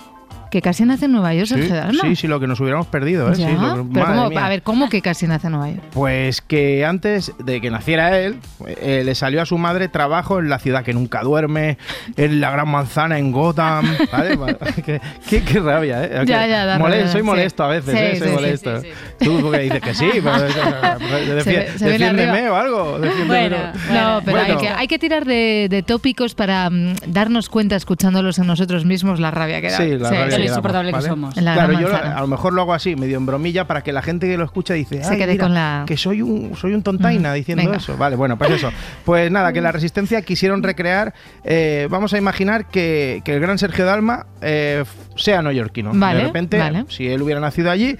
[0.50, 2.02] Que casi nace en Nueva York, Sí, Sergio Dalma.
[2.02, 3.36] sí, sí, lo que nos hubiéramos perdido, ¿eh?
[3.36, 4.46] Ya, Sí, lo que- pero madre ¿cómo- mía.
[4.46, 5.82] a ver, ¿cómo que casi nace en Nueva York?
[5.92, 10.48] Pues que antes de que naciera él, eh, le salió a su madre trabajo en
[10.48, 11.78] la ciudad que nunca duerme,
[12.16, 14.38] en la gran manzana en Gotham, ¿vale?
[14.84, 16.24] qué, qué- qué rabia, ¿eh?
[16.26, 17.26] Ya, ya, da rabia, soy sí.
[17.26, 18.16] molesto a veces, ¿eh?
[18.18, 18.82] Soy molesto.
[19.20, 20.50] Tú porque dices que sí, pero eh,
[21.44, 22.98] defi- Se defiéndeme o algo.
[22.98, 23.50] defiéndeme.
[23.92, 24.54] no, pero Bueno.
[24.54, 28.84] hay, que, hay que tirar de, de tópicos para mm, darnos cuenta, escuchándolos en nosotros
[28.84, 29.76] mismos, la rabia que da.
[29.76, 31.42] Sí, la rabia que damos, insoportable ¿vale?
[31.42, 33.92] La claro, yo lo- a lo mejor lo hago así, medio en bromilla, para que
[33.92, 36.56] la gente que lo escucha dice, Se "Ay, quede mira, con la- que soy un,
[36.56, 37.76] soy un tontaina Mm, diciendo venga.
[37.76, 37.96] eso.
[37.96, 38.70] Vale, bueno, pues eso.
[39.04, 43.58] Pues nada, que la resistencia quisieron recrear, eh, vamos a imaginar que, que el gran
[43.58, 44.84] Sergio Dalma eh,
[45.16, 45.90] sea neoyorquino.
[45.94, 46.84] Vale, de repente, vale.
[46.88, 47.96] si él hubiera nacido allí.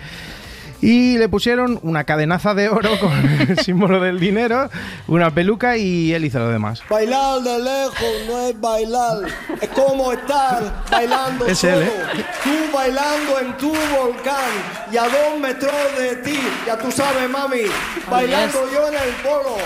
[0.82, 4.70] Y le pusieron una cadenaza de oro con el símbolo del dinero,
[5.08, 6.82] una peluca y él hizo lo demás.
[6.88, 9.18] Bailar de lejos no es bailar,
[9.60, 11.72] es como estar bailando Es solo.
[11.75, 12.25] él, ¿eh?
[12.42, 14.50] Tú bailando en tu volcán
[14.90, 17.62] y a dos metros de ti, ya tú sabes, mami,
[18.10, 19.56] bailando yo en el polo.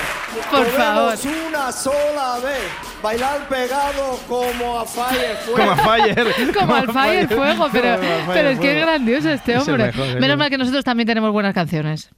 [0.51, 1.35] Por Podemos favor.
[1.49, 2.61] una sola vez,
[3.05, 5.59] bailar pegado como a Fire Fuego.
[5.59, 6.35] Como a Fire.
[6.59, 7.99] Como al Fire Fuego, pero,
[8.33, 9.93] pero es que es grandioso este Es hombre.
[9.93, 12.09] mejor, Menos mal que nosotros también tenemos buenas canciones.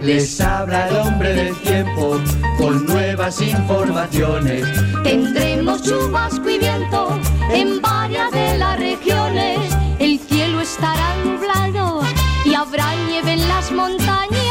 [0.00, 2.20] Les habla el hombre del tiempo
[2.58, 4.64] con nuevas informaciones.
[5.02, 7.18] Tendremos chubasco y viento
[7.52, 9.58] en varias de las regiones.
[9.98, 12.02] El cielo estará nublado
[12.44, 14.41] y habrá nieve en las montañas.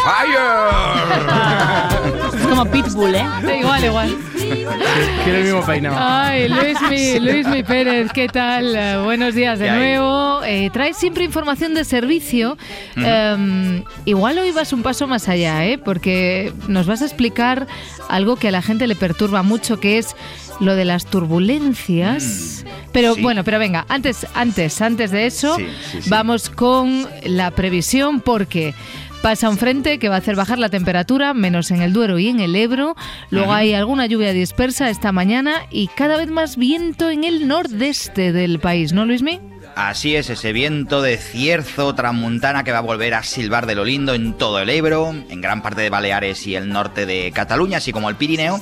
[2.35, 3.25] Es como Pitbull, ¿eh?
[3.59, 4.17] Igual, igual.
[4.37, 5.95] Tiene el mismo peinado.
[5.99, 8.75] Ay, Luismi, Luismi Pérez, ¿qué tal?
[8.75, 10.41] Eh, buenos días de nuevo.
[10.43, 12.57] Eh, traes siempre información de servicio.
[12.97, 15.77] Eh, igual hoy vas un paso más allá, ¿eh?
[15.77, 17.67] Porque nos vas a explicar
[18.09, 20.15] algo que a la gente le perturba mucho, que es
[20.59, 22.65] lo de las turbulencias.
[22.91, 23.21] Pero Mm, sí.
[23.21, 26.09] bueno, pero venga, antes, antes, antes de eso, Sí, sí, sí.
[26.09, 28.73] vamos con la previsión porque
[29.21, 32.27] pasa un frente que va a hacer bajar la temperatura, menos en el Duero y
[32.27, 32.95] en el Ebro.
[33.29, 38.33] Luego hay alguna lluvia dispersa esta mañana y cada vez más viento en el nordeste
[38.33, 39.39] del país, ¿no, Luismi?
[39.75, 43.85] Así es, ese viento de cierzo tramuntana que va a volver a silbar de lo
[43.85, 47.77] lindo en todo el Ebro, en gran parte de Baleares y el norte de Cataluña,
[47.77, 48.59] así como el Pirineo,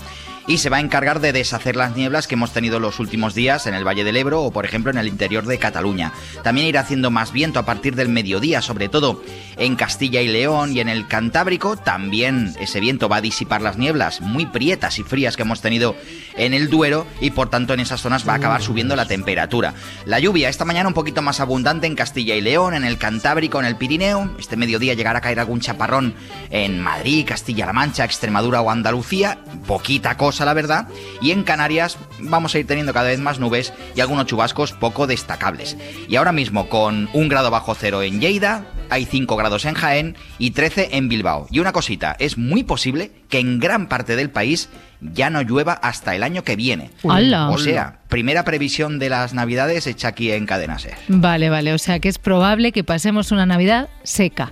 [0.49, 3.67] y se va a encargar de deshacer las nieblas que hemos tenido los últimos días
[3.67, 6.11] en el Valle del Ebro o, por ejemplo, en el interior de Cataluña.
[6.43, 9.21] También irá haciendo más viento a partir del mediodía, sobre todo
[9.59, 11.77] en Castilla y León y en el Cantábrico.
[11.77, 15.95] También ese viento va a disipar las nieblas muy prietas y frías que hemos tenido
[16.35, 19.73] en el Duero y, por tanto, en esas zonas va a acabar subiendo la temperatura.
[20.05, 23.59] La lluvia esta mañana un poquito más abundante en Castilla y León, en el Cantábrico,
[23.59, 24.35] en el Pirineo.
[24.39, 26.15] Este mediodía llegará a caer algún chaparrón
[26.49, 29.39] en Madrid, Castilla-La Mancha, Extremadura o Andalucía.
[29.67, 30.87] Poquita cosa, la verdad.
[31.21, 35.05] Y en Canarias vamos a ir teniendo cada vez más nubes y algunos chubascos poco
[35.05, 35.75] destacables.
[36.07, 40.15] Y ahora mismo con un grado bajo cero en Lleida, hay 5 grados en Jaén
[40.37, 41.47] y 13 en Bilbao.
[41.51, 44.69] Y una cosita, es muy posible que en gran parte del país
[45.01, 46.91] ya no llueva hasta el año que viene.
[47.07, 47.49] ¡Hala!
[47.49, 50.95] O sea, primera previsión de las navidades hecha aquí en Cadena Ser.
[51.07, 54.51] Vale, vale, o sea que es probable que pasemos una Navidad seca.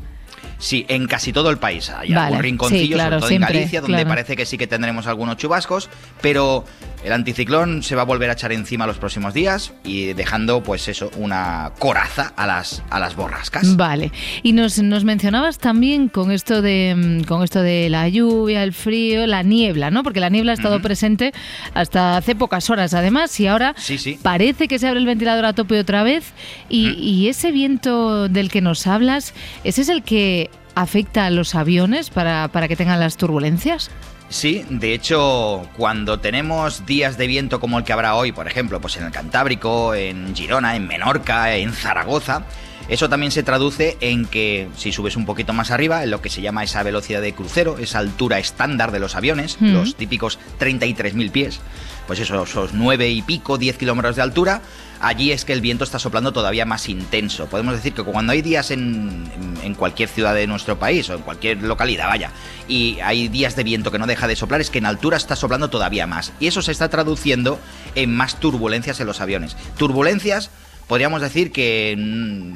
[0.60, 1.90] Sí, en casi todo el país.
[1.90, 4.10] Hay Vale, algún rinconcillo, sí, claro, sobre todo siempre, en Galicia, donde claro.
[4.10, 5.90] parece que sí que tendremos algunos chubascos,
[6.22, 6.66] pero
[7.04, 10.88] el anticiclón se va a volver a echar encima los próximos días y dejando, pues
[10.88, 13.76] eso, una coraza a las, a las borrascas.
[13.78, 14.12] Vale.
[14.42, 18.74] Y nos, nos mencionabas también con esto de mm, con esto de la lluvia, el
[18.74, 20.02] frío, la niebla, ¿no?
[20.04, 21.34] Porque la niebla ha estado presente
[21.76, 24.20] hasta hace pocas horas, además, y ahora Sí, sí.
[24.22, 26.34] parece que se abre el ventilador a tope otra vez.
[26.68, 30.47] Y, y ese viento del que nos hablas, ¿ese es el que
[30.82, 33.90] afecta a los aviones para, para que tengan las turbulencias?
[34.30, 38.82] Sí, de hecho, cuando tenemos días de viento como el que habrá hoy, por ejemplo,
[38.82, 42.44] pues en el Cantábrico, en Girona, en Menorca, en Zaragoza,
[42.90, 46.30] Eso también se traduce en que si subes un poquito más arriba, en lo que
[46.30, 49.74] se llama esa velocidad de crucero, esa altura estándar de los aviones, Mm.
[49.74, 51.60] los típicos 33.000 pies,
[52.08, 54.62] pues eso, esos 9 y pico, 10 kilómetros de altura,
[55.00, 57.46] allí es que el viento está soplando todavía más intenso.
[57.48, 59.30] Podemos decir que cuando hay días en,
[59.64, 62.32] en- cualquier ciudad de nuestro país o en cualquier localidad, vaya,
[62.68, 65.36] y hay días de viento que no deja de soplar, es que en altura está
[65.36, 66.34] soplando todavía más.
[66.40, 67.60] Y eso se está traduciendo
[67.94, 69.56] en más turbulencias en los aviones.
[69.78, 70.50] Turbulencias,
[70.88, 71.96] podríamos decir que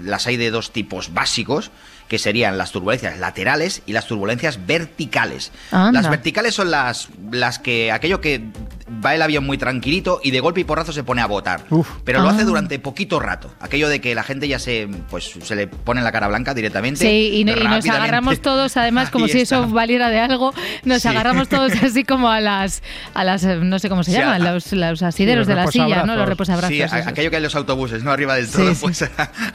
[0.03, 1.69] las hay de dos tipos básicos,
[2.07, 5.51] que serían las turbulencias laterales y las turbulencias verticales.
[5.71, 6.01] Anda.
[6.01, 8.41] Las verticales son las, las que aquello que
[9.03, 11.61] va el avión muy tranquilito y de golpe y porrazo se pone a botar.
[12.03, 12.31] Pero lo Ah.
[12.31, 13.51] hace durante poquito rato.
[13.59, 16.99] Aquello de que la gente ya se pues se le pone la cara blanca directamente.
[17.01, 19.57] Sí, y, no- y nos agarramos todos, además, como Ahí si está.
[19.59, 21.07] eso valiera de algo, nos Sí.
[21.07, 22.81] agarramos todos así como a las,
[23.13, 25.65] a las no sé cómo se Sí, llaman, a- los, los asideros Sí, de los
[25.65, 26.15] la silla, ¿no?
[26.15, 26.69] Los reposabrazos.
[26.75, 28.11] Sí, a- aquello que hay en los autobuses, ¿no?
[28.11, 29.03] Arriba del todo, pues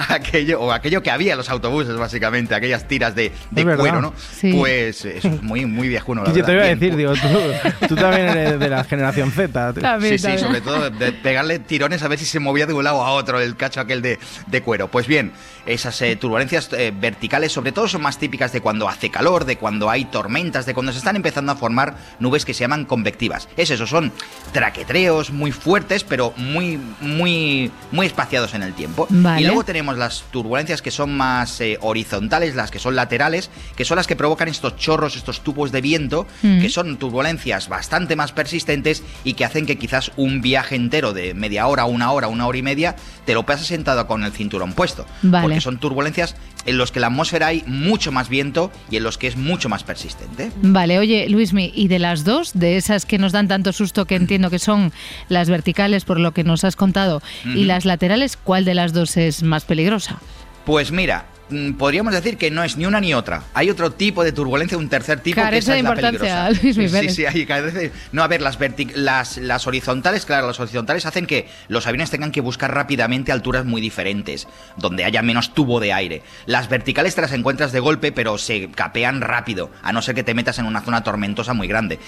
[0.08, 3.80] aquello, o aquello que había en los autobuses, básicamente, aquellas tiras de, de verdad.
[3.80, 4.14] cuero, ¿no?
[4.56, 6.54] Pues es muy, muy viejuno, la Yo te verdad.
[6.54, 9.72] iba a decir, digo, tú, tú también eres de la generación Z.
[9.74, 9.80] tú.
[10.02, 13.02] sí, sí, sobre todo de pegarle tirones a ver si se movía de un lado
[13.04, 14.88] a otro el cacho aquel de, de cuero.
[14.90, 15.32] Pues bien,
[15.66, 19.56] esas eh, turbulencias eh, verticales sobre todo son más típicas de cuando hace calor, de
[19.56, 23.48] cuando hay tormentas, de cuando se están empezando a formar nubes que se llaman convectivas.
[23.56, 24.12] Es eso, son
[24.52, 29.06] traquetreos muy fuertes, pero muy, muy, muy espaciados en el tiempo.
[29.10, 29.42] Vale.
[29.42, 33.84] Y luego tenemos las turbulencias que son más eh, horizontales, las que son laterales, que
[33.84, 36.60] son las que provocan estos chorros, estos tubos de viento, Mm.
[36.60, 41.34] que son turbulencias bastante más persistentes y que hacen que quizás un viaje entero de
[41.34, 44.72] media hora, una hora, una hora y media, te lo pases sentado con el cinturón
[44.72, 45.06] puesto.
[45.22, 45.42] Vale.
[45.42, 49.18] Porque son turbulencias en los que la atmósfera hay mucho más viento y en los
[49.18, 50.50] que es mucho más persistente.
[50.62, 54.16] Vale, oye, Luismi, y de las dos, de esas que nos dan tanto susto que
[54.16, 54.92] entiendo que son
[55.28, 59.16] las verticales por lo que nos has contado, y las laterales, ¿cuál de las dos
[59.16, 60.18] es más peligrosa?
[60.64, 61.35] Pues mira, mm,
[61.78, 63.42] podríamos decir que no es ni una ni otra.
[63.54, 66.46] Hay otro tipo de turbulencia, un tercer tipo que Carece esa de es la importancia,
[66.48, 66.80] peligrosa.
[66.80, 68.58] Luis Sí, sí, hay carece- No, a ver, las,
[68.96, 73.64] las, las horizontales, claro, las horizontales hacen que los aviones tengan que buscar rápidamente alturas
[73.64, 76.22] muy diferentes, donde haya menos tubo de aire.
[76.46, 80.24] Las verticales te las encuentras de golpe, pero se capean rápido, a no ser que
[80.24, 81.98] te metas en una zona tormentosa muy grande.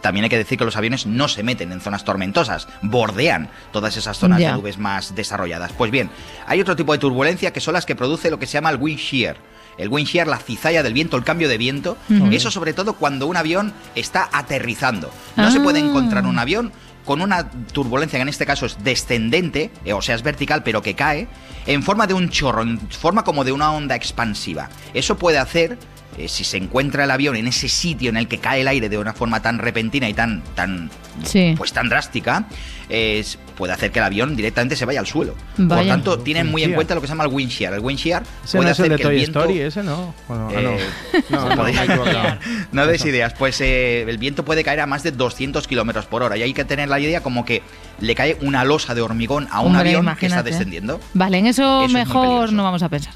[0.00, 3.96] También hay que decir que los aviones no se meten en zonas tormentosas, bordean todas
[3.98, 4.52] esas zonas Ya.
[4.52, 5.72] de nubes más desarrolladas.
[5.72, 6.08] Pues bien,
[6.46, 8.76] hay otro tipo de turbulencia que son las que produce lo que se llama el
[8.76, 9.36] wind shear.
[9.78, 11.96] El wind shear, la cizalla del viento, el cambio de viento,
[12.32, 15.10] eso sobre todo cuando un avión está aterrizando.
[15.36, 15.86] No se puede Ah.
[15.86, 16.70] encontrar un avión
[17.06, 20.82] con una turbulencia que en este caso es descendente, eh, o sea, es vertical pero
[20.82, 21.28] que cae,
[21.66, 24.68] en forma de un chorro, en forma como de una onda expansiva.
[24.92, 25.78] Eso puede hacer,
[26.18, 28.88] eh, si se encuentra el avión en ese sitio en el que cae el aire
[28.88, 30.90] de una forma tan repentina y tan, tan,
[31.24, 31.54] Sí.
[31.56, 32.44] pues tan drástica,
[32.88, 35.34] es- puede hacer que el avión directamente se vaya al suelo.
[35.56, 35.92] Por Vaya.
[35.92, 37.74] tanto, tienen muy en cuenta lo que se llama el wind shear.
[37.74, 39.40] El wind shear Ese puede no es el hacer de que el Toy viento...
[39.40, 40.14] Story, ese no.
[40.28, 40.70] Bueno, ah, no.
[40.70, 40.80] Eh,
[41.30, 42.38] No, no, equivocado.
[42.72, 43.34] no des ideas.
[43.38, 46.38] Pues eh, el viento puede caer a más de 200 kilómetros por hora.
[46.38, 47.62] Y hay que tener la idea como que
[48.00, 50.50] le cae una losa de hormigón a un Hombre, avión que está imagínate.
[50.50, 51.00] descendiendo.
[51.12, 52.52] Vale, en eso, Eso es mejor peligroso.
[52.54, 53.12] no vamos a pensar.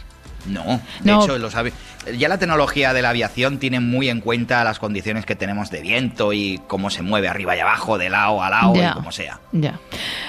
[0.47, 0.63] No,
[1.01, 1.25] de No.
[1.25, 1.73] hecho, los avi-
[2.17, 5.81] ya la tecnología de la aviación tiene muy en cuenta las condiciones que tenemos de
[5.81, 8.91] viento y cómo se mueve arriba y abajo, de lado a lado Ya.
[8.91, 9.41] y como sea.
[9.53, 9.79] Ya.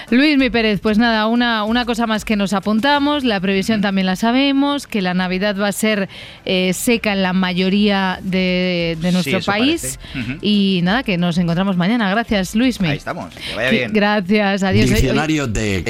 [0.10, 4.06] Luis Mi Pérez, pues nada, una, una cosa más que nos apuntamos, la previsión también
[4.08, 6.10] la sabemos, que la Navidad va a ser
[6.46, 10.00] eh, seca en la mayoría de, de nuestro país.
[10.42, 12.10] Y nada, que nos encontramos mañana.
[12.10, 12.90] Gracias, Luis Mi.
[12.90, 13.94] Ahí estamos, que vaya bien.
[13.94, 14.90] Gracias, adiós.
[14.90, 15.84] Diccionario de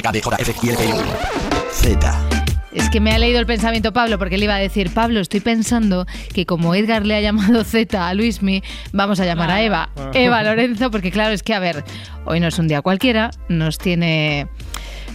[1.71, 2.44] Z.
[2.75, 5.39] Es que me ha leído el pensamiento Pablo porque le iba a decir, Pablo, estoy
[5.39, 8.61] pensando que como Edgar le ha llamado Z a Luismi,
[8.91, 9.89] vamos a llamar a Eva.
[10.13, 11.85] Eva Lorenzo, porque claro, es que a ver,
[12.25, 14.47] hoy no es un día cualquiera, nos tiene...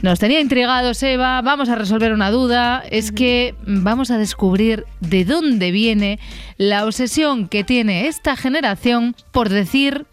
[0.02, 5.26] Nos tenía intrigados Eva, vamos a resolver una duda, es que vamos a descubrir de
[5.26, 6.18] dónde viene
[6.56, 10.06] la obsesión que tiene esta generación por decir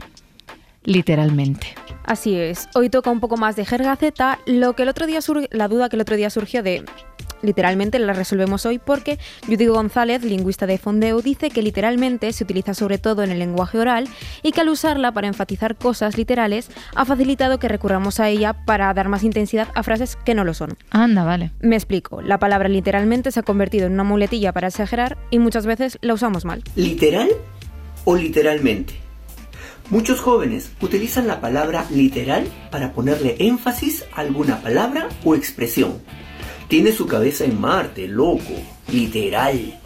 [0.83, 1.67] literalmente.
[2.03, 2.67] Así es.
[2.75, 4.39] Hoy toca un poco más de jerga Z.
[4.45, 6.83] Lo que el otro día sur- la duda que el otro día surgió de
[7.41, 12.73] literalmente la resolvemos hoy porque Judy González, lingüista de Fondeo, dice que literalmente se utiliza
[12.73, 14.07] sobre todo en el lenguaje oral
[14.43, 18.93] y que al usarla para enfatizar cosas literales ha facilitado que recurramos a ella para
[18.93, 20.77] dar más intensidad a frases que no lo son.
[20.89, 21.51] Anda, vale.
[21.59, 22.21] Me explico.
[22.21, 26.13] La palabra literalmente se ha convertido en una muletilla para exagerar y muchas veces la
[26.13, 26.63] usamos mal.
[26.75, 27.29] ¿Literal
[28.05, 29.07] o literalmente?
[29.89, 36.01] Muchos jóvenes utilizan la palabra literal para ponerle énfasis a alguna palabra o expresión.
[36.67, 38.53] Tiene su cabeza en Marte, loco,
[38.91, 39.79] literal.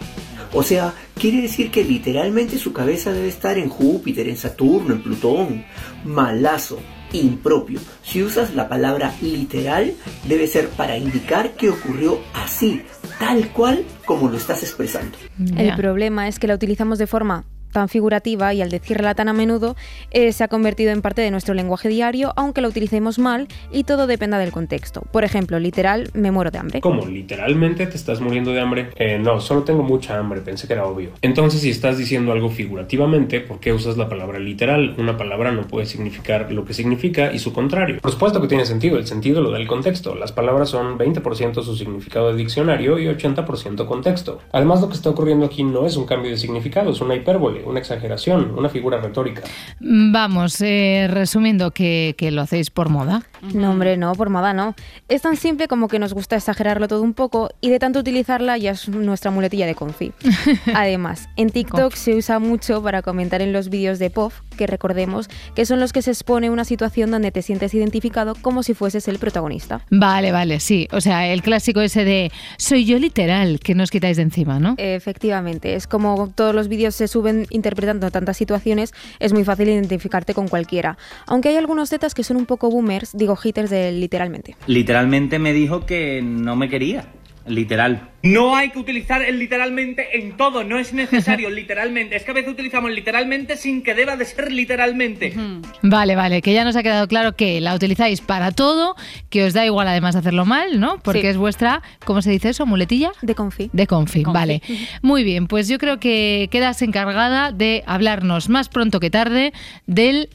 [0.54, 5.04] O sea, quiere decir que literalmente su cabeza debe estar en Júpiter, en Saturno, en
[5.04, 5.66] Plutón.
[6.04, 6.80] Malazo.
[7.14, 7.80] impropio.
[8.04, 9.94] Si usas la palabra literal,
[10.28, 12.82] debe ser para indicar que ocurrió así,
[13.20, 15.18] tal cual como lo estás expresando.
[15.58, 19.34] El problema es que la utilizamos de forma tan figurativa y al decirla tan a
[19.34, 19.76] menudo
[20.12, 23.84] eh, se ha convertido en parte de nuestro lenguaje diario, aunque la utilicemos mal y
[23.84, 25.02] todo dependa del contexto.
[25.12, 26.82] Por ejemplo, literal, me muero de hambre.
[26.82, 27.06] ¿Cómo?
[27.06, 28.90] ¿Literalmente te estás muriendo de hambre?
[28.96, 31.12] Eh, no, solo tengo mucha hambre, pensé que era obvio.
[31.22, 34.96] Entonces, si estás diciendo algo figurativamente, ¿por qué usas la palabra literal?
[34.98, 38.00] Una palabra no puede significar lo que significa y su contrario.
[38.02, 40.16] Por supuesto que tiene sentido, el sentido lo da el contexto.
[40.16, 44.40] Las palabras son 20% su significado de diccionario y 80% contexto.
[44.52, 47.61] Además, lo que está ocurriendo aquí no es un cambio de significado, es una hipérbole,
[47.66, 49.42] una exageración, una figura retórica.
[49.80, 53.24] Vamos, eh, resumiendo que, que lo hacéis por moda.
[53.54, 54.76] No, hombre, no, por moda no.
[55.10, 58.58] Es tan simple como que nos gusta exagerarlo todo un poco y de tanto utilizarla
[58.58, 60.14] ya es nuestra muletilla de confi.
[60.74, 65.30] Además, en TikTok se usa mucho para comentar en los vídeos de POF, que recordemos
[65.56, 69.08] que son los que se expone una situación donde te sientes identificado como si fueses
[69.08, 69.82] el protagonista.
[69.90, 70.88] Vale, vale, sí.
[70.92, 74.60] O sea, el clásico ese de soy yo literal, que no os quitáis de encima,
[74.60, 74.76] ¿no?
[74.78, 80.34] Efectivamente, es como todos los vídeos se suben interpretando tantas situaciones, es muy fácil identificarte
[80.34, 80.98] con cualquiera.
[81.28, 84.56] Aunque hay algunos tetas que son un poco boomers, digo haters de literalmente.
[84.68, 87.06] Literalmente me dijo que no me quería.
[87.46, 88.10] Literal.
[88.24, 92.16] No hay que utilizar el literalmente en todo, no es necesario literalmente.
[92.16, 95.34] Es que a veces utilizamos literalmente sin que deba de ser literalmente.
[95.82, 98.96] Vale, vale, que ya nos ha quedado claro que la utilizáis para todo,
[99.30, 101.00] que os da igual además hacerlo mal, ¿no?
[101.00, 101.28] Porque Sí.
[101.28, 102.66] es vuestra, ¿cómo se dice eso?
[102.68, 103.12] ¿Muletilla?
[103.24, 103.70] De confi.
[103.74, 104.62] De confi, vale.
[105.02, 109.52] Muy bien, pues yo creo que quedas encargada de hablarnos más pronto que tarde
[109.88, 110.30] del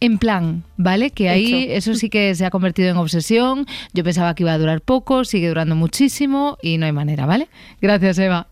[0.00, 1.10] en plan, ¿vale?
[1.10, 1.72] Que ahí Hecho.
[1.72, 3.66] eso sí que se ha convertido en obsesión.
[3.92, 7.48] Yo pensaba que iba a durar poco, sigue durando muchísimo y no hay manera, ¿vale?
[7.80, 8.46] Gracias, Eva.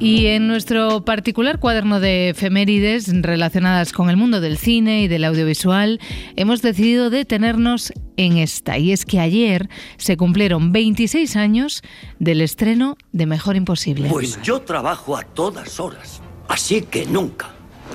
[0.00, 5.24] Y en nuestro particular cuaderno de efemérides relacionadas con el mundo del cine y del
[5.24, 6.00] audiovisual,
[6.36, 8.78] hemos decidido detenernos en esta.
[8.78, 11.82] Y es que ayer se cumplieron 26 años
[12.18, 14.08] del estreno de Mejor Imposible.
[14.08, 16.22] Pues yo trabajo a todas horas.
[16.48, 17.50] Así que nunca,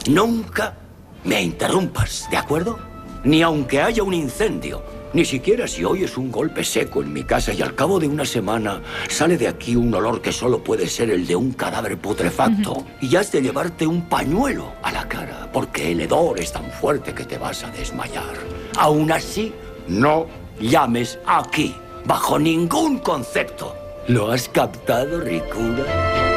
[0.07, 0.77] nunca
[1.23, 2.77] me interrumpas, ¿de acuerdo?
[3.23, 4.83] Ni aunque haya un incendio.
[5.15, 8.25] Ni siquiera si oyes un golpe seco en mi casa y al cabo de una
[8.25, 12.85] semana sale de aquí un olor que solo puede ser el de un cadáver putrefacto.
[12.99, 17.13] Y has de llevarte un pañuelo a la cara, porque el hedor es tan fuerte
[17.13, 18.35] que te vas a desmayar.
[18.75, 19.53] Aún así,
[19.87, 20.27] no
[20.59, 21.73] llames aquí,
[22.03, 23.73] bajo ningún concepto.
[24.09, 26.34] ¿Lo has captado, Ricura?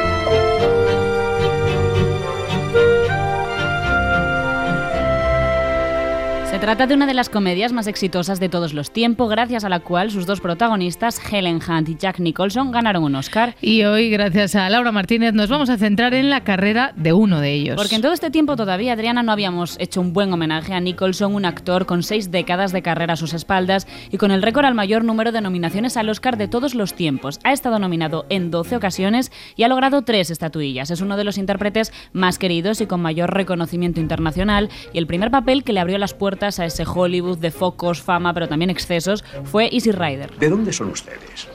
[6.59, 9.69] Se trata de una de las comedias más exitosas de todos los tiempos, gracias a
[9.69, 13.55] la cual sus dos protagonistas, Helen Hunt y Jack Nicholson, ganaron un Oscar.
[13.61, 17.39] Y hoy, gracias a Laura Martínez, nos vamos a centrar en la carrera de uno
[17.39, 17.77] de ellos.
[17.77, 21.33] Porque en todo este tiempo todavía, Adriana, no habíamos hecho un buen homenaje a Nicholson,
[21.33, 24.75] un actor con seis décadas de carrera a sus espaldas y con el récord al
[24.75, 27.39] mayor número de nominaciones al Oscar de todos los tiempos.
[27.45, 30.91] Ha estado nominado en 12 ocasiones y ha logrado tres estatuillas.
[30.91, 35.31] Es uno de los intérpretes más queridos y con mayor reconocimiento internacional y el primer
[35.31, 39.23] papel que le abrió las puertas a ese Hollywood de focos, fama, pero también excesos
[39.43, 40.35] fue Easy Rider.
[40.39, 41.47] ¿De dónde son ustedes?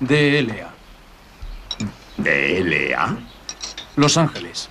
[0.00, 0.70] De LA.
[2.16, 3.16] ¿De LA?
[3.94, 4.68] Los Ángeles.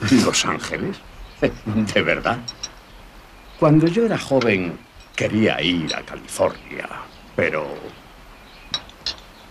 [0.24, 0.96] ¿Los Ángeles?
[1.94, 2.38] ¿De verdad?
[3.58, 4.78] Cuando yo era joven
[5.16, 6.88] quería ir a California,
[7.34, 7.66] pero...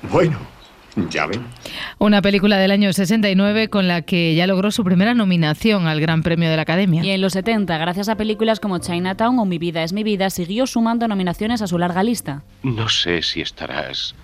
[0.03, 0.37] Bueno,
[1.09, 1.45] ya ven.
[1.99, 6.23] Una película del año 69 con la que ya logró su primera nominación al Gran
[6.23, 7.03] Premio de la Academia.
[7.03, 10.29] Y en los 70, gracias a películas como Chinatown o Mi vida es mi vida,
[10.29, 12.43] siguió sumando nominaciones a su larga lista.
[12.63, 14.15] No sé si estarás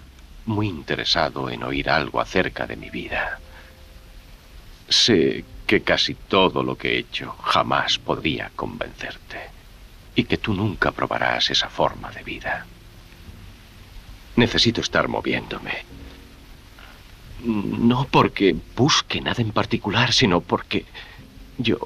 [0.45, 3.39] muy interesado en oír algo acerca de mi vida.
[4.89, 9.39] Sé que casi todo lo que he hecho jamás podría convencerte
[10.15, 12.65] y que tú nunca probarás esa forma de vida.
[14.35, 15.92] Necesito estar moviéndome.
[17.43, 20.85] No porque busque nada en particular, sino porque
[21.57, 21.77] yo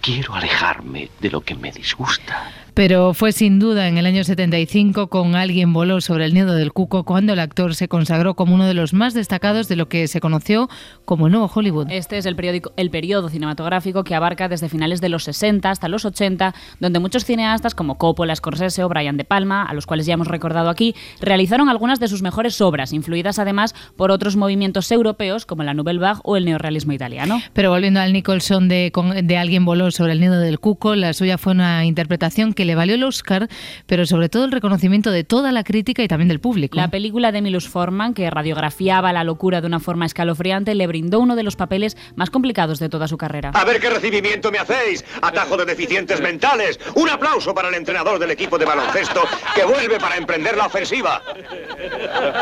[0.00, 2.52] quiero alejarme de lo que me disgusta.
[2.74, 6.72] Pero fue sin duda en el año 75 con Alguien voló sobre el nido del
[6.72, 10.08] cuco cuando el actor se consagró como uno de los más destacados de lo que
[10.08, 10.70] se conoció
[11.04, 11.88] como el nuevo Hollywood.
[11.90, 15.88] Este es el, periódico, el periodo cinematográfico que abarca desde finales de los 60 hasta
[15.88, 20.06] los 80, donde muchos cineastas como Coppola, Scorsese o Brian De Palma, a los cuales
[20.06, 24.90] ya hemos recordado aquí, realizaron algunas de sus mejores obras, influidas además por otros movimientos
[24.90, 27.42] europeos como la Nouvelle Vague o el neorrealismo italiano.
[27.52, 28.90] Pero volviendo al Nicholson de,
[29.22, 30.94] de Alguien voló sobre el nido del cuco.
[30.94, 33.48] La suya fue una interpretación que le valió el Oscar,
[33.86, 36.76] pero sobre todo el reconocimiento de toda la crítica y también del público.
[36.76, 41.20] La película de Milus Forman, que radiografiaba la locura de una forma escalofriante, le brindó
[41.20, 43.50] uno de los papeles más complicados de toda su carrera.
[43.54, 45.04] A ver qué recibimiento me hacéis.
[45.20, 46.78] Atajo de deficientes mentales.
[46.94, 49.22] Un aplauso para el entrenador del equipo de baloncesto
[49.54, 51.22] que vuelve para emprender la ofensiva.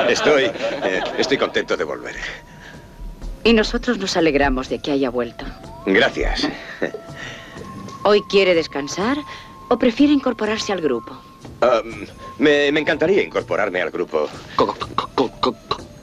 [0.08, 2.16] Estoy, eh, estoy contento de volver.
[3.44, 5.44] Y nosotros nos alegramos de que haya vuelto.
[5.86, 6.48] Gracias.
[8.02, 9.16] ¿Hoy quiere descansar
[9.70, 11.14] o prefiere incorporarse al grupo?
[11.62, 12.06] Um,
[12.38, 14.28] me, me encantaría incorporarme al grupo.
[14.56, 14.74] ¿Cómo,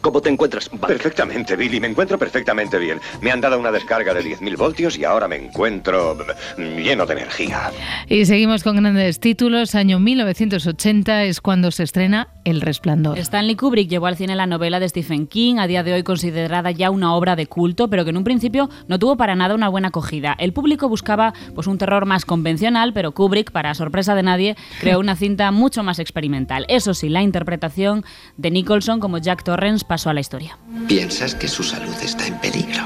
[0.08, 0.70] cómo te encuentras?
[0.70, 3.02] Perfectamente, Billy, me encuentro perfectamente bien.
[3.20, 6.16] Me han dado una descarga de 10.000 voltios y ahora me encuentro
[6.58, 7.72] mm, lleno de energía.
[8.08, 9.76] Y seguimos con grandes títulos.
[9.76, 13.20] Año 1980 es cuando se estrena El Resplandor.
[13.20, 16.72] Stanley Kubrick llevó al cine la novela de Stephen King, a día de hoy considerada
[16.72, 19.68] ya una obra de culto, pero que en un principio no tuvo para nada una
[19.68, 20.38] buena acogida.
[20.40, 25.02] El público buscaba pues un terror más convencional, pero Kubrick, para sorpresa de nadie, creó
[25.02, 26.66] una cinta mucho más experimental.
[26.70, 28.06] Eso sí, la interpretación
[28.38, 30.58] de Nicholson como Jack Torrance pasó a la historia.
[30.88, 32.84] ¿Piensas que su salud está en peligro?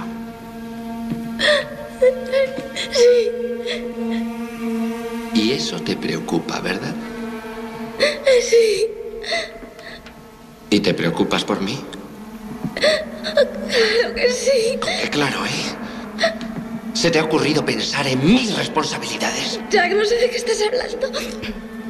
[2.92, 3.32] Sí.
[5.34, 6.94] Y eso te preocupa, ¿verdad?
[8.42, 8.88] Sí.
[10.70, 11.80] ¿Y te preocupas por mí?
[12.76, 14.80] Claro que sí.
[15.02, 15.76] Qué claro, ¿eh?
[16.94, 19.60] ¿Se te ha ocurrido pensar en mis responsabilidades?
[19.70, 21.20] Jack, no sé de qué estás hablando.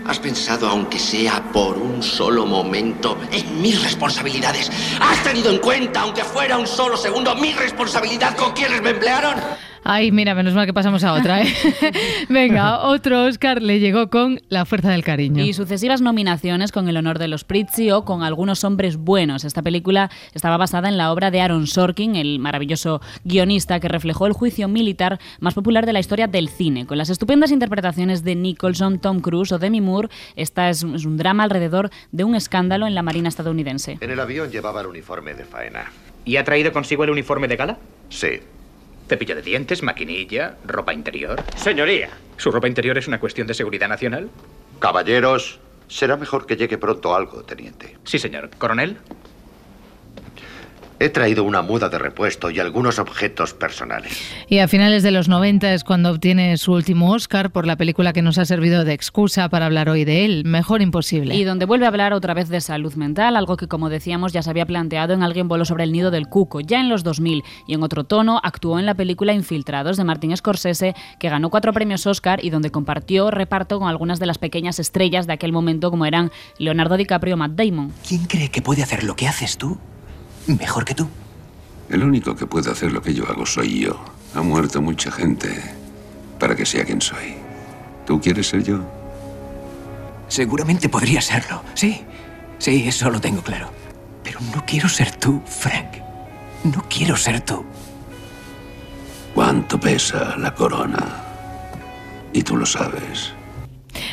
[0.05, 4.69] ¿Has pensado, aunque sea por un solo momento, en mis responsabilidades?
[4.99, 9.35] ¿Has tenido en cuenta, aunque fuera un solo segundo, mi responsabilidad con quienes me emplearon?
[9.83, 11.41] Ay, mira, menos mal que pasamos a otra.
[11.41, 11.53] ¿eh?
[12.29, 15.43] Venga, otro Oscar le llegó con La Fuerza del Cariño.
[15.43, 19.43] Y sucesivas nominaciones con El honor de los Prizzi o con Algunos hombres buenos.
[19.43, 24.27] Esta película estaba basada en la obra de Aaron Sorkin, el maravilloso guionista que reflejó
[24.27, 26.85] el juicio militar más popular de la historia del cine.
[26.85, 31.17] Con las estupendas interpretaciones de Nicholson, Tom Cruise o Demi Moore, esta es, es un
[31.17, 33.97] drama alrededor de un escándalo en la Marina estadounidense.
[33.99, 35.91] En el avión llevaba el uniforme de faena.
[36.23, 37.77] ¿Y ha traído consigo el uniforme de gala?
[38.09, 38.41] Sí.
[39.11, 41.43] Cepillo de dientes, maquinilla, ropa interior.
[41.57, 42.11] Señoría.
[42.37, 44.29] ¿Su ropa interior es una cuestión de seguridad nacional?
[44.79, 47.97] Caballeros, será mejor que llegue pronto algo, teniente.
[48.05, 48.51] Sí, señor.
[48.57, 48.95] ¿Coronel?
[51.01, 54.21] He traído una muda de repuesto y algunos objetos personales.
[54.47, 58.13] Y a finales de los 90 es cuando obtiene su último Oscar por la película
[58.13, 61.33] que nos ha servido de excusa para hablar hoy de él, Mejor Imposible.
[61.33, 64.43] Y donde vuelve a hablar otra vez de salud mental, algo que como decíamos ya
[64.43, 67.43] se había planteado en Alguien voló sobre el nido del cuco, ya en los 2000,
[67.65, 71.73] y en otro tono actuó en la película Infiltrados de Martin Scorsese, que ganó cuatro
[71.73, 75.89] premios Oscar y donde compartió reparto con algunas de las pequeñas estrellas de aquel momento
[75.89, 77.91] como eran Leonardo DiCaprio o Matt Damon.
[78.07, 79.79] ¿Quién cree que puede hacer lo que haces tú
[80.47, 81.07] mejor que tú?
[81.89, 83.99] El único que puede hacer lo que yo hago soy yo.
[84.33, 85.61] Ha muerto mucha gente
[86.39, 87.35] para que sea quien soy.
[88.05, 88.79] ¿Tú quieres ser yo?
[90.27, 91.61] Seguramente podría serlo.
[91.73, 92.01] Sí,
[92.57, 93.69] sí, eso lo tengo claro.
[94.23, 95.97] Pero no quiero ser tú, Frank.
[96.63, 97.65] No quiero ser tú.
[99.35, 101.23] ¿Cuánto pesa la corona?
[102.33, 103.33] Y tú lo sabes.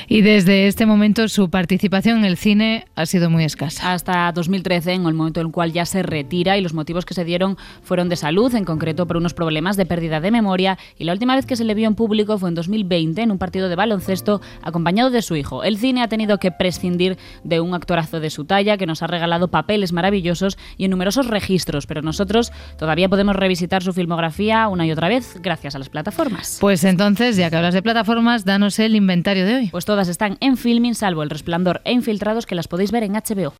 [0.08, 3.92] Y desde este momento su participación en el cine ha sido muy escasa.
[3.92, 7.14] Hasta 2013, en el momento en el cual ya se retira y los motivos que
[7.14, 10.78] se dieron fueron de salud, en concreto por unos problemas de pérdida de memoria.
[10.98, 13.38] Y la última vez que se le vio en público fue en 2020 en un
[13.38, 15.64] partido de baloncesto acompañado de su hijo.
[15.64, 19.06] El cine ha tenido que prescindir de un actorazo de su talla que nos ha
[19.06, 24.86] regalado papeles maravillosos y en numerosos registros, pero nosotros todavía podemos revisitar su filmografía una
[24.86, 26.58] y otra vez gracias a las plataformas.
[26.60, 29.67] Pues entonces, ya que hablas de plataformas, danos el inventario de hoy.
[29.70, 33.12] Pues todas están en filming, salvo El Resplandor e Infiltrados, que las podéis ver en
[33.12, 33.54] HBO.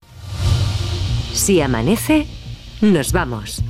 [1.32, 2.26] Si amanece,
[2.80, 3.62] nos vamos.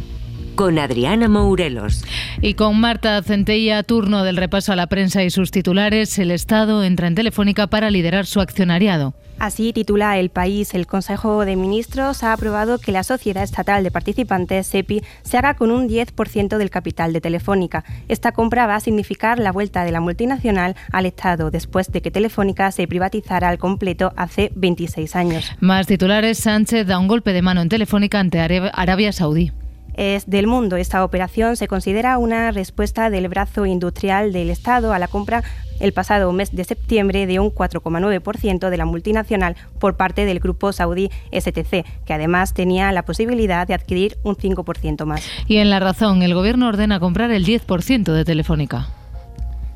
[0.59, 2.05] Con Adriana Mourelos.
[2.43, 6.83] Y con Marta Centella, turno del repaso a la prensa y sus titulares, el Estado
[6.83, 9.15] entra en Telefónica para liderar su accionariado.
[9.39, 10.75] Así titula El País.
[10.75, 15.55] El Consejo de Ministros ha aprobado que la Sociedad Estatal de Participantes, SEPI, se haga
[15.55, 17.85] con un 10% del capital de Telefónica.
[18.09, 22.11] Esta compra va a significar la vuelta de la multinacional al Estado después de que
[22.11, 25.53] Telefónica se privatizara al completo hace 26 años.
[25.61, 29.53] Más titulares, Sánchez da un golpe de mano en Telefónica ante Arabia Saudí
[29.99, 30.77] es del mundo.
[30.77, 35.43] Esta operación se considera una respuesta del brazo industrial del Estado a la compra
[35.81, 40.73] el pasado mes de septiembre de un 4,9% de la multinacional por parte del grupo
[40.73, 45.23] saudí STC, que además tenía la posibilidad de adquirir un 5% más.
[45.47, 48.89] Y en la razón, el Gobierno ordena comprar el 10% de Telefónica.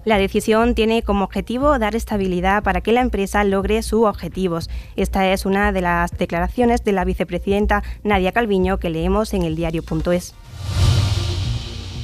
[0.05, 4.69] La decisión tiene como objetivo dar estabilidad para que la empresa logre sus objetivos.
[4.97, 9.55] Esta es una de las declaraciones de la vicepresidenta Nadia Calviño que leemos en el
[9.55, 10.35] diario.es.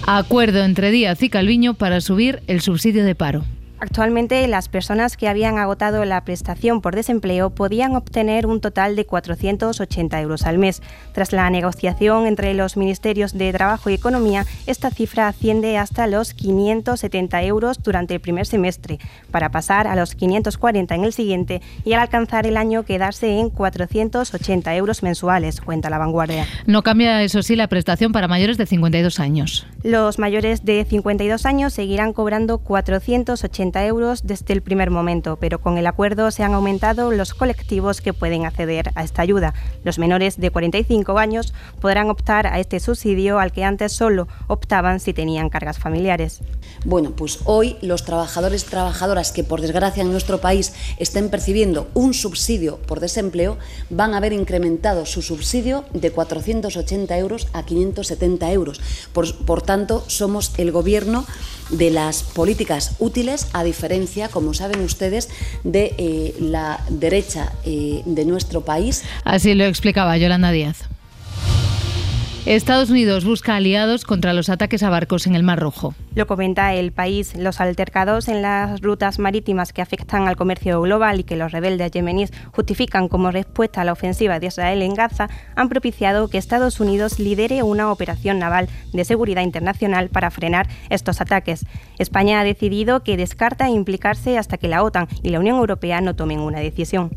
[0.07, 3.45] Acuerdo entre Díaz y Calviño para subir el subsidio de paro.
[3.81, 9.07] Actualmente, las personas que habían agotado la prestación por desempleo podían obtener un total de
[9.07, 10.83] 480 euros al mes.
[11.13, 16.35] Tras la negociación entre los Ministerios de Trabajo y Economía, esta cifra asciende hasta los
[16.35, 18.99] 570 euros durante el primer semestre,
[19.31, 23.49] para pasar a los 540 en el siguiente y al alcanzar el año quedarse en
[23.51, 26.47] 480 euros mensuales, cuenta la vanguardia.
[26.67, 29.67] No cambia, eso sí, la prestación para mayores de 52 años.
[29.85, 35.79] Los mayores de 52 años seguirán cobrando 480 euros desde el primer momento, pero con
[35.79, 39.55] el acuerdo se han aumentado los colectivos que pueden acceder a esta ayuda.
[39.85, 45.01] Los menores de 45 años podrán optar a este subsidio al que antes solo optaban
[45.01, 46.41] si tenían cargas familiares.
[46.85, 51.89] Bueno, pues hoy los trabajadores y trabajadoras que por desgracia en nuestro país estén percibiendo
[51.95, 53.59] un subsidio por desempleo
[53.91, 58.81] van a ver incrementado su subsidio de 480 euros a 570 euros.
[59.13, 61.27] Por, por tanto, somos el gobierno
[61.71, 65.29] de las políticas útiles, diferencia, como saben ustedes,
[65.65, 69.05] de eh, la derecha eh, de nuestro país.
[69.25, 70.89] Así lo explicaba Yolanda Díaz.
[72.55, 75.95] Estados Unidos busca aliados contra los ataques a barcos en el Mar Rojo.
[76.15, 77.37] Lo comenta el país.
[77.37, 81.91] Los altercados en las rutas marítimas que afectan al comercio global y que los rebeldes
[81.91, 86.81] yemeníes justifican como respuesta a la ofensiva de Israel en Gaza han propiciado que Estados
[86.81, 91.67] Unidos lidere una operación naval de seguridad internacional para frenar estos ataques.
[91.99, 96.17] España ha decidido que descarta implicarse hasta que la OTAN y la Unión Europea no
[96.17, 97.11] tomen una decisión.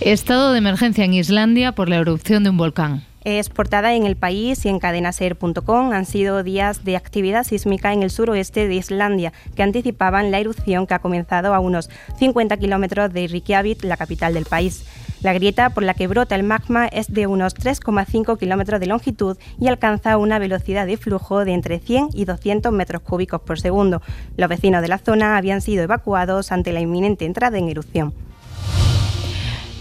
[0.00, 3.04] Estado de emergencia en Islandia por la erupción de un volcán.
[3.28, 5.92] Es portada en el país y en cadenaser.com.
[5.92, 10.86] Han sido días de actividad sísmica en el suroeste de Islandia que anticipaban la erupción
[10.86, 14.86] que ha comenzado a unos 50 kilómetros de Reykjavik, la capital del país.
[15.20, 19.36] La grieta por la que brota el magma es de unos 3,5 kilómetros de longitud
[19.60, 24.00] y alcanza una velocidad de flujo de entre 100 y 200 metros cúbicos por segundo.
[24.38, 28.14] Los vecinos de la zona habían sido evacuados ante la inminente entrada en erupción.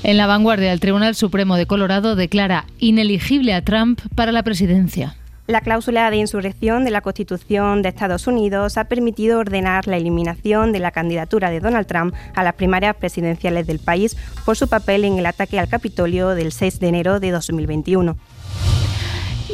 [0.04, 5.16] En la vanguardia, el Tribunal Supremo de Colorado declara ineligible a Trump para la presidencia.
[5.48, 10.74] La cláusula de insurrección de la Constitución de Estados Unidos ha permitido ordenar la eliminación
[10.74, 15.06] de la candidatura de Donald Trump a las primarias presidenciales del país por su papel
[15.06, 18.18] en el ataque al Capitolio del 6 de enero de 2021.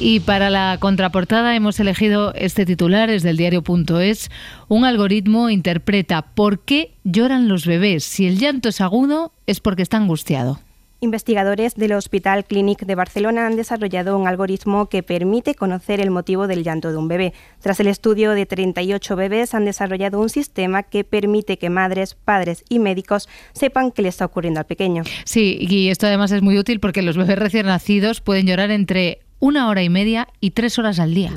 [0.05, 4.29] Y para la contraportada hemos elegido este titular, es del diario.es.
[4.67, 8.03] Un algoritmo interpreta por qué lloran los bebés.
[8.03, 10.59] Si el llanto es agudo, es porque está angustiado.
[10.99, 16.47] Investigadores del Hospital Clínic de Barcelona han desarrollado un algoritmo que permite conocer el motivo
[16.47, 17.33] del llanto de un bebé.
[17.61, 22.65] Tras el estudio de 38 bebés, han desarrollado un sistema que permite que madres, padres
[22.67, 25.03] y médicos sepan qué le está ocurriendo al pequeño.
[25.23, 29.22] Sí, y esto además es muy útil porque los bebés recién nacidos pueden llorar entre
[29.43, 31.31] una hora y media y tres horas al día.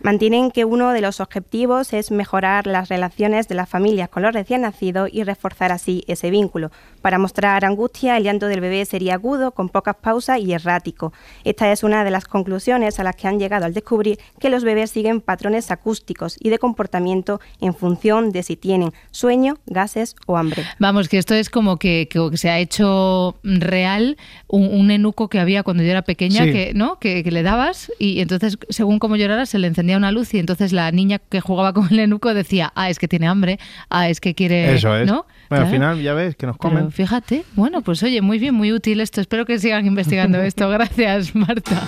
[0.00, 4.32] Mantienen que uno de los objetivos es mejorar las relaciones de las familias con los
[4.32, 6.72] recién nacidos y reforzar así ese vínculo.
[7.00, 11.12] Para mostrar angustia, el llanto del bebé sería agudo, con pocas pausas y errático.
[11.44, 14.64] Esta es una de las conclusiones a las que han llegado al descubrir que los
[14.64, 20.36] bebés siguen patrones acústicos y de comportamiento en función de si tienen sueño, gases o
[20.36, 20.64] hambre.
[20.78, 25.38] Vamos, que esto es como que, que se ha hecho real un, un, enuco que
[25.38, 26.52] había cuando yo era pequeña, Sí.
[26.52, 26.98] que, ¿no?
[26.98, 30.38] Que, que le dabas y entonces, según cómo llorara, se le encendía una luz y
[30.38, 34.08] entonces la niña que jugaba con el enuco decía, ah, es que tiene hambre, ah,
[34.08, 34.74] es que quiere...
[34.74, 35.06] Eso es.
[35.06, 35.26] ¿no?
[35.48, 36.92] Bueno, al final ya ves que nos Pero comen.
[36.92, 39.20] fíjate, bueno, pues oye, muy bien, muy útil esto.
[39.20, 40.68] Espero que sigan investigando esto.
[40.70, 41.82] Gracias, Marta.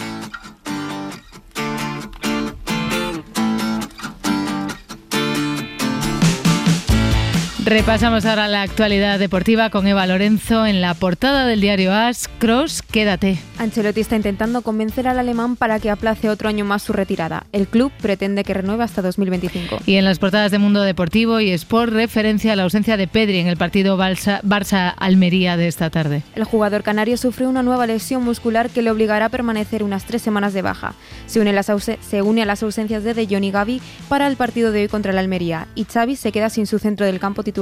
[7.71, 12.27] Repasamos ahora la actualidad deportiva con Eva Lorenzo en la portada del diario As.
[12.41, 13.39] Cross, quédate.
[13.59, 17.47] Ancelotti está intentando convencer al alemán para que aplace otro año más su retirada.
[17.53, 19.83] El club pretende que renueve hasta 2025.
[19.87, 23.39] Y en las portadas de Mundo Deportivo y Sport, referencia a la ausencia de Pedri
[23.39, 26.23] en el partido Barça- Barça-Almería de esta tarde.
[26.35, 30.23] El jugador canario sufrió una nueva lesión muscular que le obligará a permanecer unas tres
[30.23, 30.95] semanas de baja.
[31.29, 34.35] Se une, las se une a las ausencias de De Jong y Gavi para el
[34.35, 37.45] partido de hoy contra el Almería y Xavi se queda sin su centro del campo
[37.45, 37.60] titular.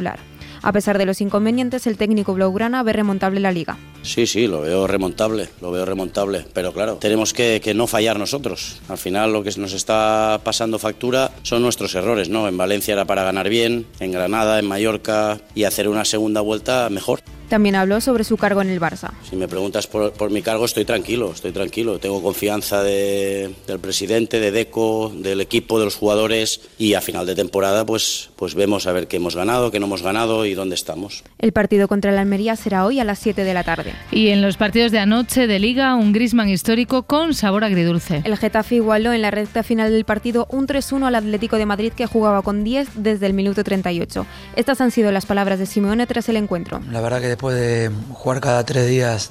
[0.63, 3.79] A pesar de los inconvenientes, el técnico blaugrana ve remontable la liga.
[4.03, 8.19] Sí, sí, lo veo remontable, lo veo remontable, pero claro, tenemos que, que no fallar
[8.19, 8.81] nosotros.
[8.89, 12.49] Al final lo que nos está pasando factura son nuestros errores, ¿no?
[12.49, 16.89] En Valencia era para ganar bien, en Granada, en Mallorca y hacer una segunda vuelta
[16.91, 17.21] mejor.
[17.49, 19.11] También habló sobre su cargo en el Barça.
[19.29, 21.99] Si me preguntas por, por mi cargo, estoy tranquilo, estoy tranquilo.
[21.99, 27.27] Tengo confianza de- del presidente, de Deco, del equipo, de los jugadores y a final
[27.27, 30.55] de temporada pues, pues vemos a ver qué hemos ganado, qué no hemos ganado y
[30.55, 31.25] dónde estamos.
[31.39, 33.93] El partido contra el Almería será hoy a las 7 de la tarde.
[34.13, 38.23] Y en los partidos de anoche de Liga, un Grisman histórico con sabor agridulce.
[38.25, 41.93] El Getafe igualó en la recta final del partido un 3-1 al Atlético de Madrid
[41.95, 44.27] que jugaba con 10 desde el minuto 38.
[44.57, 46.81] Estas han sido las palabras de Simeone tras el encuentro.
[46.91, 49.31] La verdad que después de jugar cada tres días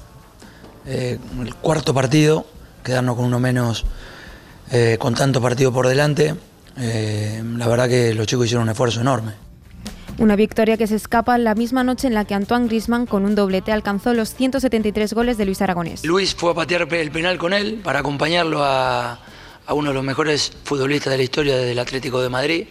[0.86, 2.46] eh, el cuarto partido,
[2.82, 3.84] quedarnos con uno menos,
[4.72, 6.34] eh, con tanto partido por delante,
[6.78, 9.34] eh, la verdad que los chicos hicieron un esfuerzo enorme.
[10.20, 13.36] Una victoria que se escapa la misma noche en la que Antoine Griezmann con un
[13.36, 16.06] doblete alcanzó los 173 goles de Luis Aragonés.
[16.06, 19.20] Luis fue a patear el penal con él para acompañarlo a,
[19.66, 22.68] a uno de los mejores futbolistas de la historia del Atlético de Madrid,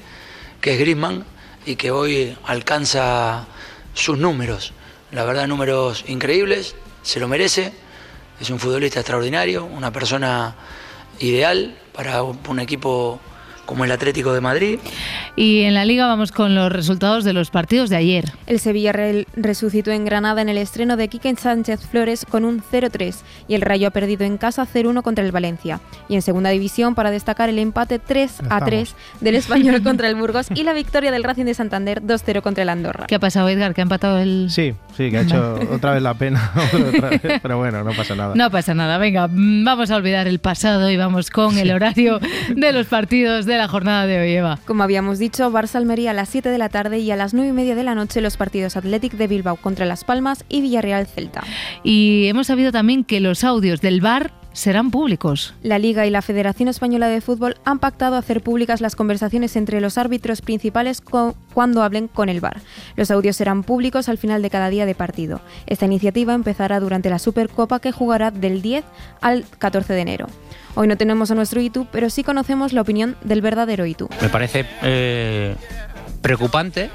[0.63, 1.27] que es Griezmann,
[1.67, 3.45] y que hoy alcanza
[3.93, 4.73] sus números.
[5.13, 7.73] La verdad, números increíbles, se lo merece.
[8.41, 10.57] Es un futbolista extraordinario, una persona
[11.21, 13.21] ideal para un equipo
[13.67, 14.79] como el Atlético de Madrid.
[15.37, 18.25] Y en la Liga vamos con los resultados de los partidos de ayer.
[18.47, 22.63] El Sevilla re- resucitó en Granada en el estreno de Quique Sánchez Flores con un
[22.63, 23.17] 0-3
[23.49, 25.81] y el Rayo ha perdido en casa 0-1 contra el Valencia.
[26.09, 30.63] Y en segunda división para destacar el empate 3-3 del Español contra el Burgos y
[30.63, 33.07] la victoria del Racing de Santander 2-0 contra el Andorra.
[33.07, 33.75] ¿Qué ha pasado, Edgar?
[33.75, 34.47] ¿Que ha empatado el...?
[34.51, 36.53] Sí, sí, que ha hecho otra vez la pena.
[37.11, 38.35] vez, pero bueno, no pasa nada.
[38.35, 42.21] No pasa nada, venga, mm, vamos a olvidar el pasado y vamos con el horario
[42.55, 44.59] de los partidos de la jornada de hoy, Eva.
[44.67, 47.53] Como habíamos dicho, Barça-Almería a las 7 de la tarde y a las 9 y
[47.53, 51.43] media de la noche los partidos Athletic de Bilbao contra Las Palmas y Villarreal-Celta.
[51.83, 55.55] Y hemos sabido también que los audios del bar serán públicos.
[55.63, 59.83] La Liga y la Federación Española de Fútbol han pactado hacer públicas las conversaciones entre
[59.83, 61.03] los árbitros principales
[61.53, 62.63] cuando hablen con el VAR.
[62.97, 65.43] Los audios serán públicos al final de cada día de partido.
[65.67, 68.85] Esta iniciativa empezará durante la Supercopa que jugará del 10
[69.21, 70.27] al 14 de enero.
[70.75, 74.09] Hoy no tenemos a nuestro ITU, pero sí conocemos la opinión del verdadero ITU.
[74.23, 75.55] Me parece eh,
[76.23, 76.89] preocupante,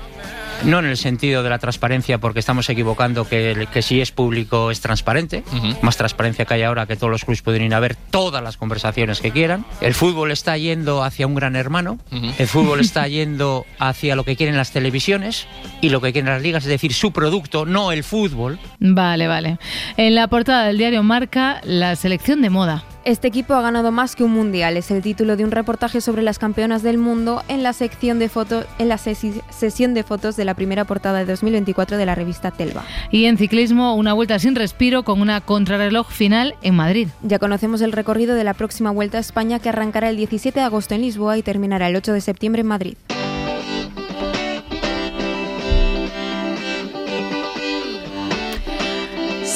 [0.64, 4.72] no en el sentido de la transparencia, porque estamos equivocando que, que si es público
[4.72, 5.44] es transparente,
[5.82, 8.58] más transparencia que hay ahora, que todos los clubes pueden ir a ver todas las
[8.58, 9.66] conversaciones que quieran.
[9.82, 12.00] El fútbol está yendo hacia un gran hermano,
[12.38, 15.48] el fútbol está yendo hacia lo que quieren las televisiones
[15.82, 18.60] y lo que quieren las ligas, es decir, su producto, no el fútbol.
[18.80, 19.58] Vale, vale.
[19.98, 22.84] En la portada del diario Marca, la selección de moda.
[23.04, 24.78] Este equipo ha ganado más que un mundial.
[24.78, 28.30] Es el título de un reportaje sobre las campeonas del mundo en la sección de
[28.78, 32.52] en la sesi- sesión de fotos de la primera portada de 2024 de la revista
[32.52, 32.84] Telva.
[33.10, 37.08] Y en ciclismo, una vuelta sin respiro con una contrarreloj final en Madrid.
[37.24, 40.66] Ya conocemos el recorrido de la próxima Vuelta a España que arrancará el 17 de
[40.66, 42.98] agosto en Lisboa y terminará el 8 de septiembre en Madrid.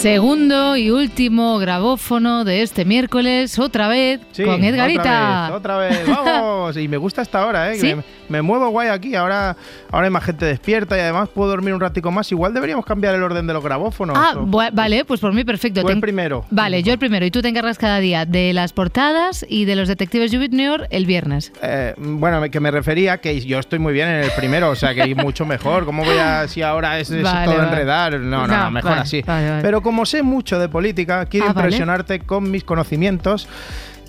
[0.06, 5.49] Segundo y último grabófono de este miércoles, otra vez Sí, con Edgarita.
[5.51, 6.78] Otra vez, otra vez, vamos.
[6.78, 7.80] Y me gusta esta hora, ¿eh?
[7.80, 7.95] ¿Sí?
[8.30, 9.15] Me, muevo guay aquí.
[9.15, 9.55] Ahora,
[9.91, 12.32] ahora hay más gente despierta y además puedo dormir un ratico más.
[12.32, 14.17] Igual deberíamos cambiar el orden de los grabófonos.
[14.19, 15.82] Ah, o- vale, pues por mí perfecto.
[15.82, 16.45] Tú el primero.
[16.51, 19.76] Vale, yo el primero y tú te encargas cada día de las portadas y de
[19.76, 21.51] los detectives Junior el viernes.
[21.61, 24.93] Eh, bueno, que me refería que yo estoy muy bien en el primero, o sea
[24.93, 25.86] que mucho mejor.
[25.86, 27.69] ¿Cómo voy a si ahora es, es Vale, todo vale.
[27.69, 28.13] enredar?
[28.19, 29.23] No, no, No, no, mejor vale, así.
[29.61, 33.47] Pero como sé mucho de política, quiero Ah, impresionarte con mis conocimientos.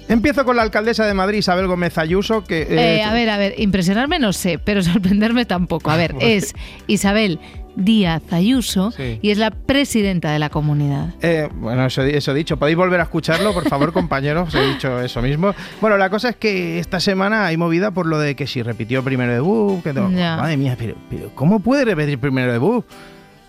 [0.09, 3.55] Empiezo con la alcaldesa de Madrid, Isabel Gómez Ayuso, que Eh, a ver, a ver,
[3.59, 5.91] impresionarme no sé, pero sorprenderme tampoco.
[5.91, 6.55] A ver, es
[6.87, 7.41] Isabel
[7.75, 9.19] Díaz Ayuso Sí.
[9.21, 11.09] y es la presidenta de la comunidad.
[11.23, 12.57] Eh, bueno, eso, eso dicho.
[12.57, 14.55] ¿Podéis volver a escucharlo, por favor, compañeros?
[14.55, 15.55] He dicho eso mismo.
[15.81, 19.03] Bueno, la cosa es que esta semana hay movida por lo de que si repitió
[19.03, 20.37] primero que no- Ya.
[20.37, 22.85] Madre mía, pero, pero ¿cómo puede repetir primero debut?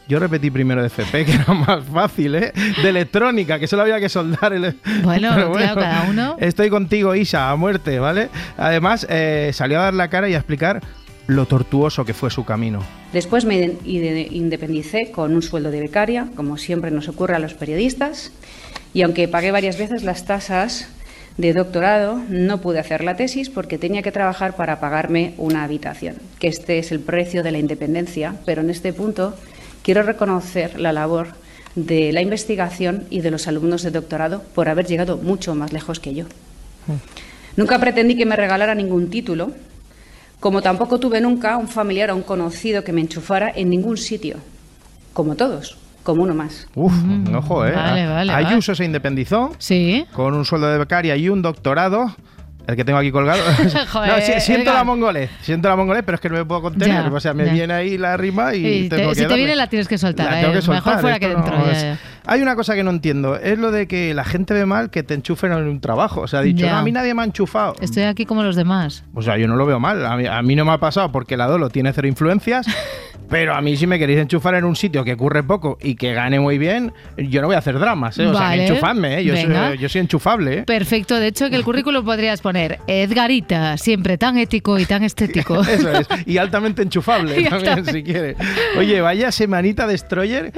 [0.07, 2.53] Yo repetí primero de FP, que era más fácil, ¿eh?
[2.81, 4.75] De electrónica, que solo había que soldar el...
[5.03, 6.37] Bueno, Pero claro, cada uno.
[6.39, 8.29] Estoy contigo, Isa, a muerte, ¿vale?
[8.57, 10.81] Además, eh, salió a dar la cara y a explicar
[11.27, 12.81] lo tortuoso que fue su camino.
[13.11, 17.39] Después me inde- inde- independicé con un sueldo de becaria, como siempre nos ocurre a
[17.39, 18.31] los periodistas,
[18.93, 20.87] y aunque pagué varias veces las tasas
[21.35, 26.15] de doctorado, no pude hacer la tesis porque tenía que trabajar para pagarme una habitación,
[26.39, 29.35] que este es el precio de la independencia, pero en este punto
[29.87, 31.27] quiero reconocer la labor
[31.75, 36.01] de la investigación y de los alumnos de doctorado por haber llegado mucho más lejos
[36.01, 36.25] que yo.
[37.55, 39.53] Nunca pretendí que me regalara ningún título,
[40.41, 44.35] como tampoco tuve nunca un familiar o un conocido que me enchufara en ningún sitio,
[45.13, 46.67] como todos, como uno más.
[46.75, 46.91] Uf,
[47.33, 47.71] ojo, ¿eh?
[47.71, 50.05] Vale, vale, Ayuso se independizó Sí.
[50.11, 52.13] con un sueldo de becaria y un doctorado.
[52.67, 53.41] El que tengo aquí colgado.
[53.91, 56.61] Joder, no, si- siento la mongolés, siento la mongolés, pero es que no me puedo
[56.63, 57.05] contener.
[57.05, 57.53] Ya, o sea, me ya.
[57.53, 59.97] viene ahí la rima y Y tengo te- que si te viene la tienes que
[59.97, 61.57] soltar, La tengo eh, que soltar, mejor fuera que dentro.
[61.57, 61.97] no ya.
[62.29, 65.01] Hay una cosa que no entiendo, es lo de que la gente ve mal que
[65.01, 66.19] te enchufen en un trabajo.
[66.21, 67.75] O sea, ha dicho, no, a mí nadie me ha enchufado.
[67.79, 69.05] Estoy aquí como los demás.
[69.13, 70.05] O sea, yo no lo veo mal.
[70.05, 72.67] A mí, a mí no me ha pasado porque la Dolo tiene cero influencias.
[73.29, 76.13] Pero a mí si me queréis enchufar en un sitio que curre poco y que
[76.13, 78.25] gane muy bien, yo no voy a hacer dramas, ¿eh?
[78.27, 79.23] O sea, Vale, enchufadme, ¿eh?
[79.25, 80.63] Yo, soy, yo soy enchufable, ¿eh?
[80.63, 85.61] Perfecto, de hecho que el currículum podrías poner Edgarita, siempre tan ético y tan estético.
[85.67, 86.07] Eso es.
[86.25, 88.35] Y altamente enchufable Y también, altamente- si quiere.
[88.77, 90.53] Oye, vaya semanita destroyer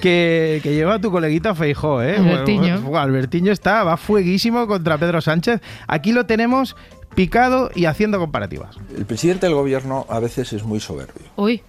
[0.00, 2.16] que, que lleva tu coleguita Feijó, ¿eh?
[2.16, 2.80] Albertiño.
[2.80, 5.60] Bueno, Albertiño está, va fueguísimo contra Pedro Sánchez.
[5.86, 6.76] Aquí lo tenemos
[7.14, 8.76] picado y haciendo comparativas.
[8.96, 11.62] El presidente del gobierno a veces es muy soberbio Uy,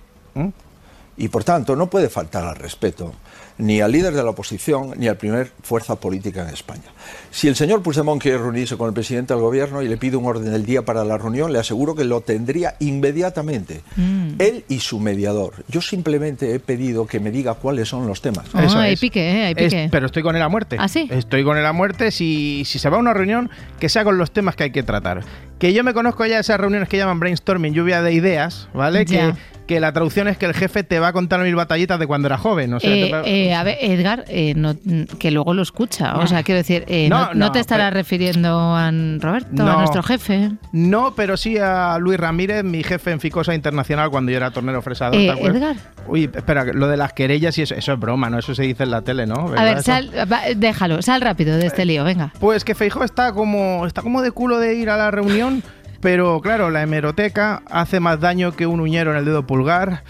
[1.17, 3.13] y por tanto no puede faltar al respeto
[3.57, 6.85] ni al líder de la oposición ni al primer fuerza política en España.
[7.29, 10.25] Si el señor Puigdemont quiere reunirse con el presidente del gobierno y le pide un
[10.25, 13.81] orden del día para la reunión, le aseguro que lo tendría inmediatamente.
[13.97, 14.29] Mm.
[14.39, 15.55] Él y su mediador.
[15.67, 18.45] Yo simplemente he pedido que me diga cuáles son los temas.
[18.53, 19.89] Oh, hay pique, eh, hay Es- pique.
[19.91, 20.77] pero estoy con él a muerte.
[20.79, 21.09] ¿Ah, sí?
[21.11, 22.11] Estoy con él a muerte.
[22.11, 24.83] Si, si se va a una reunión, que sea con los temas que hay que
[24.83, 25.25] tratar.
[25.59, 29.05] Que yo me conozco ya esas reuniones que llaman brainstorming, lluvia de ideas, ¿vale?
[29.05, 29.33] Que,
[29.69, 32.27] que la traducción es que el jefe te va a contar mil batallitas de cuando
[32.27, 32.73] era joven.
[32.73, 34.73] O sea, Eh, va- eh, a ver, Edgar, eh, no-
[35.19, 36.15] que luego lo escucha.
[36.17, 38.89] O sea, quiero decir, no, No, te estará refiriendo a
[39.19, 40.49] Roberto, a nuestro jefe.
[40.71, 44.81] No, pero sí a Luis Ramírez, mi jefe en Ficosa Internacional cuando yo era tornero
[44.81, 45.15] fresador.
[45.19, 45.61] Eh, ¿te acuerdas?
[45.61, 45.75] Edgar.
[46.07, 48.39] Uy, espera, lo de las querellas y eso, eso es broma, ¿no?
[48.39, 49.53] Eso se dice en la tele, ¿no?
[49.55, 52.33] A ver, sal, va, déjalo, sal rápido de este lío, venga.
[52.39, 55.61] Pues que Feijó está como, está como de culo de ir a la reunión,
[56.01, 60.03] pero claro, la hemeroteca hace más daño que un uñero en el dedo pulgar.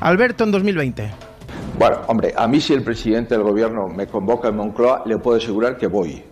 [0.00, 1.10] Alberto en 2020.
[1.78, 5.38] Bueno, hombre, a mí si el presidente del gobierno me convoca en Moncloa, le puedo
[5.38, 6.22] asegurar que voy.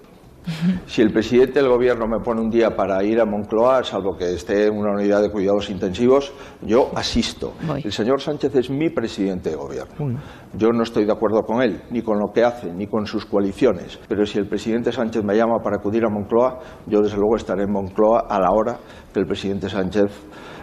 [0.87, 4.33] Si el presidente del gobierno me pone un día para ir a Moncloa, salvo que
[4.35, 6.33] esté en una unidad de cuidados intensivos,
[6.63, 7.55] yo asisto.
[7.83, 10.19] El señor Sánchez es mi presidente de gobierno.
[10.55, 13.27] Yo no estoy de acuerdo con él, ni con lo que hace, ni con sus
[13.27, 13.99] coaliciones.
[14.09, 17.65] Pero si el presidente Sánchez me llama para acudir a Moncloa, yo desde luego estaré
[17.65, 18.79] en Moncloa a la hora
[19.13, 20.11] que el presidente Sánchez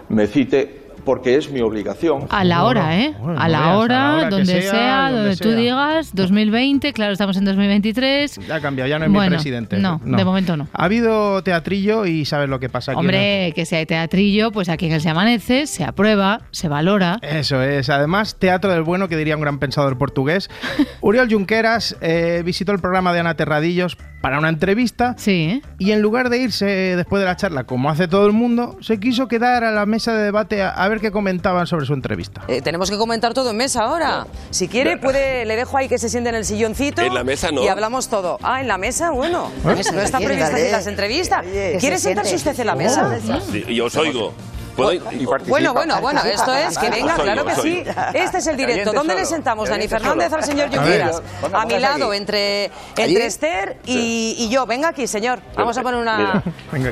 [0.09, 2.27] me cite, porque es mi obligación.
[2.29, 3.15] A la hora, ¿eh?
[3.19, 6.93] bueno, a la veas, a la hora, donde sea, sea, donde donde tú digas, 2020,
[6.93, 8.39] claro, estamos en 2023.
[8.47, 9.77] Ya ha cambiado, ya no es mi presidente.
[9.77, 10.67] No, de momento no.
[10.73, 12.99] Ha habido teatrillo y sabes lo que pasa aquí.
[12.99, 17.19] Hombre, que si hay teatrillo, pues aquí en el Se Amanece se aprueba, se valora.
[17.21, 17.89] Eso es.
[17.89, 20.49] Además, teatro del bueno, que diría un gran pensador portugués.
[21.01, 25.13] Uriol Junqueras eh, visitó el programa de Ana Terradillos para una entrevista.
[25.19, 25.61] Sí.
[25.77, 28.99] Y en lugar de irse después de la charla, como hace todo el mundo, se
[28.99, 32.41] quiso quedar a la mesa de debate a, a ver qué comentaban sobre su entrevista.
[32.47, 34.25] Eh, tenemos que comentar todo en mesa ahora.
[34.49, 37.03] Si quiere, puede, le dejo ahí que se siente en el silloncito.
[37.03, 37.63] En la mesa no.
[37.63, 38.39] Y hablamos todo.
[38.41, 39.51] Ah, en la mesa, bueno.
[39.63, 41.45] Mesa no está también, prevista aquí las entrevistas.
[41.45, 42.49] ¿Quiere se sentarse siente.
[42.49, 43.19] usted en la mesa?
[43.51, 44.33] Sí, y os oigo.
[44.75, 45.01] ¿Puedo ir?
[45.47, 47.83] Bueno, bueno, bueno, esto es que venga, claro que sí.
[48.13, 48.91] Este es el directo.
[48.93, 50.41] ¿Dónde le sentamos, Dani Fernández, solo.
[50.41, 50.69] al señor.
[50.75, 51.21] Junqueras?
[51.53, 52.17] A mi lado, aquí.
[52.17, 54.65] entre, entre Esther y, y yo.
[54.65, 55.39] Venga aquí, señor.
[55.55, 56.43] Vamos a poner una...
[56.71, 56.91] Venga.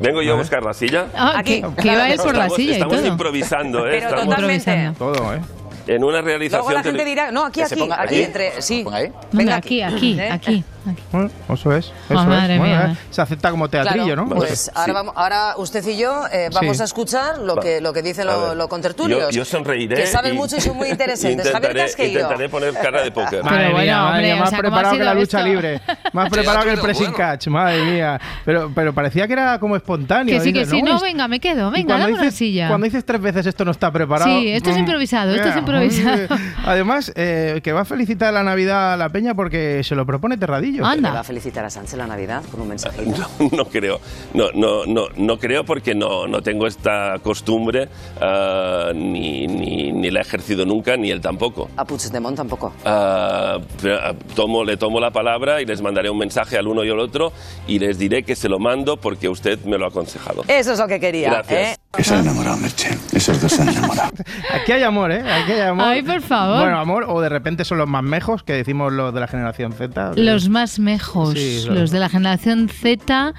[0.00, 1.06] Vengo yo a buscar la silla.
[1.14, 1.62] Ah, Aquí.
[1.80, 3.06] que, iba él por la Estamos- silla y Estamos todo.
[3.06, 3.90] improvisando, ¿eh?
[3.92, 4.92] Pero Estamos totalmente.
[4.98, 5.40] Todo, ¿eh?
[5.86, 6.60] en una realización...
[6.62, 8.62] Luego la gente dirá, no, aquí, aquí, aquí, entre...
[8.62, 8.84] Sí.
[8.84, 10.30] Venga, Venga aquí, aquí, ¿Eh?
[10.30, 10.64] aquí.
[11.12, 11.86] Bueno, eso es.
[11.86, 12.58] Eso Oh, madre es.
[12.60, 12.92] Bueno, mía.
[12.92, 14.34] eh, se acepta como teatrillo, Claro, ¿no?
[14.36, 16.82] Pues ahora, vamos, ahora usted y yo eh, vamos Sí.
[16.82, 19.20] a escuchar lo que, lo que dicen los lo contertulios.
[19.20, 19.94] Yo, yo sonreiré.
[19.96, 21.46] Que saben y- mucho y son muy interesantes.
[21.46, 23.42] Intentaré, intentaré poner cara de póker.
[23.44, 25.14] Madre Pero bueno, mía, madre hombre, mía, o más sea, ¿cómo ha preparado que la
[25.14, 25.48] lucha esto?
[25.50, 25.80] libre.
[26.12, 28.20] Más preparado que el pressing catch, madre mía.
[28.44, 30.34] Pero, pero parecía que era como espontáneo.
[30.34, 32.68] Que sí, que sí, no, venga, me quedo, venga, dame una silla.
[32.68, 34.30] Cuando dices tres veces esto no está preparado.
[34.40, 36.26] Sí, esto es mm, improvisado, esto es improvisado.
[36.64, 40.36] Además, eh, que va a felicitar la Navidad a la Peña porque se lo propone
[40.36, 40.71] Terradillo.
[40.72, 43.02] ¿Le va a felicitar a Sánchez la Navidad con un mensajito?
[43.38, 44.00] No, no creo,
[44.34, 47.88] no, no, no, no creo porque no, no tengo esta costumbre,
[48.20, 51.68] ah, ni, ni, ni la he ejercido nunca, ni él tampoco.
[51.76, 52.72] A Puigdemont tampoco.
[52.84, 56.84] Ah, pero, ah, tomo, le tomo la palabra y les mandaré un mensaje al uno
[56.84, 57.32] y al otro
[57.66, 60.44] y les diré que se lo mando porque usted me lo ha aconsejado.
[60.48, 61.30] Eso es lo que quería.
[61.30, 61.78] Gracias.
[61.78, 61.81] ¿eh?
[61.96, 62.96] Que se han enamorado, Merche.
[63.12, 64.12] Esos dos se han enamorado.
[64.54, 65.20] Aquí hay amor, ¿eh?
[65.30, 65.84] Aquí hay amor.
[65.86, 66.60] Ay, por favor.
[66.62, 69.72] Bueno, amor, o de repente son los más mejos, que decimos los de la generación
[69.72, 70.12] Z.
[70.16, 73.34] Los más mejos, Sí, los- los de la generación Z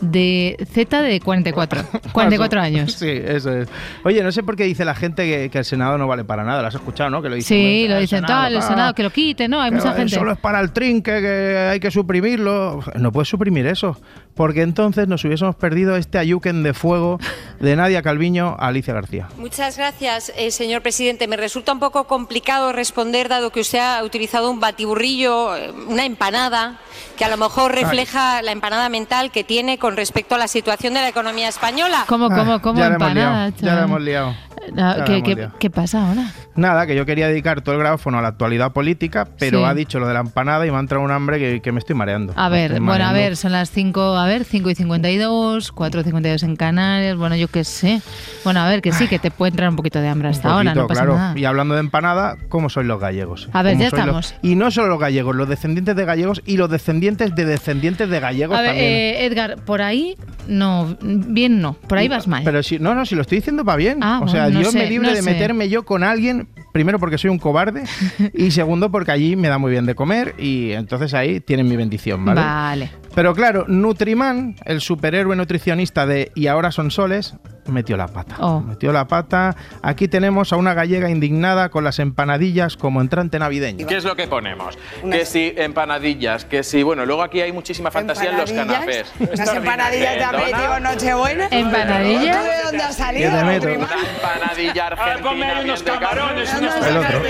[0.00, 1.82] de Z de 44,
[2.12, 2.92] 44 años.
[2.92, 3.68] Sí, eso es.
[4.04, 6.44] Oye, no sé por qué dice la gente que, que el Senado no vale para
[6.44, 6.62] nada.
[6.62, 7.22] ¿Lo has escuchado, no?
[7.22, 7.56] Que lo dicen.
[7.56, 9.60] Sí, "El lo dicen tal, el Senado, que lo quite, ¿no?
[9.60, 10.14] Hay que mucha gente.
[10.14, 12.80] Solo es para el trinque, que hay que suprimirlo.
[12.96, 14.00] No puedes suprimir eso,
[14.34, 17.18] porque entonces nos hubiésemos perdido este ayuken de fuego
[17.60, 19.28] de Nadia Calviño a Alicia García.
[19.36, 21.26] Muchas gracias, eh, señor presidente.
[21.28, 26.04] Me resulta un poco complicado responder, dado que usted ha utilizado un batiburrillo, eh, una
[26.04, 26.78] empanada,
[27.16, 30.94] que a lo mejor refleja la empanada mental que tiene con respecto a la situación
[30.94, 32.04] de la economía española.
[32.08, 33.46] ¿Cómo, cómo, cómo ya la hemos empanada?
[33.48, 34.34] liado, ya la hemos liado.
[34.72, 35.52] No, Ya la ¿qué, hemos qué- liado.
[35.58, 36.32] qué pasa ahora?
[36.56, 39.64] Nada, que yo quería dedicar todo el grabófono a la actualidad política, pero Sí.
[39.64, 41.78] ha dicho lo de la empanada y me ha entrado un hambre que, que me
[41.78, 42.32] estoy mareando.
[42.36, 46.04] A ver, bueno, a ver, son las 5, a ver, 5 y 52, 4 y
[46.04, 48.02] 52 en Canarias, bueno, yo qué sé.
[48.44, 50.74] Bueno, a ver, que sí, que te puede entrar un poquito de hambre hasta ahora,
[50.74, 51.16] no pasa claro.
[51.16, 51.38] nada.
[51.38, 53.48] Y hablando de empanada, ¿cómo sois los gallegos?
[53.52, 54.34] A ver, ¿Cómo ya los- estamos.
[54.42, 58.20] Y no solo los gallegos, los descendientes de gallegos y los descendientes de descendientes de
[58.20, 58.90] gallegos A ver, también.
[58.90, 60.16] eh, Edgar, por ahí
[60.46, 62.42] no, bien no, por ahí vas mal.
[62.44, 63.98] Pero si, no, no, si lo estoy diciendo va bien.
[64.02, 65.30] Ah, o sea, bueno, no Dios me libre no de sé.
[65.30, 67.84] meterme yo con alguien, primero porque soy un cobarde
[68.34, 71.76] y segundo porque allí me da muy bien de comer y entonces ahí tienen mi
[71.76, 72.40] bendición, ¿vale?
[72.40, 72.90] Vale.
[73.14, 77.34] Pero claro, Nutriman, el superhéroe nutricionista de Y ahora son soles,
[77.68, 78.36] metió la pata.
[78.40, 78.60] Oh.
[78.60, 79.54] Metió la pata.
[79.82, 83.86] Aquí tenemos a una gallega indignada con las empanadillas como entrante navideño.
[83.86, 84.78] ¿Qué es lo que ponemos?
[85.10, 89.12] Que si empanadillas, que si, bueno, luego aquí hay muchísima fantasía en los canapés.
[89.18, 91.48] Unas empanadillas de aperitivo Nochebuena.
[91.50, 92.36] ¿Empanadillas?
[92.36, 93.30] ¿Tú de dónde has salido?
[93.60, 93.88] Prima?
[94.14, 95.60] Empanadilla argentina.
[95.60, 97.22] unos bien de camarones, unos El otro.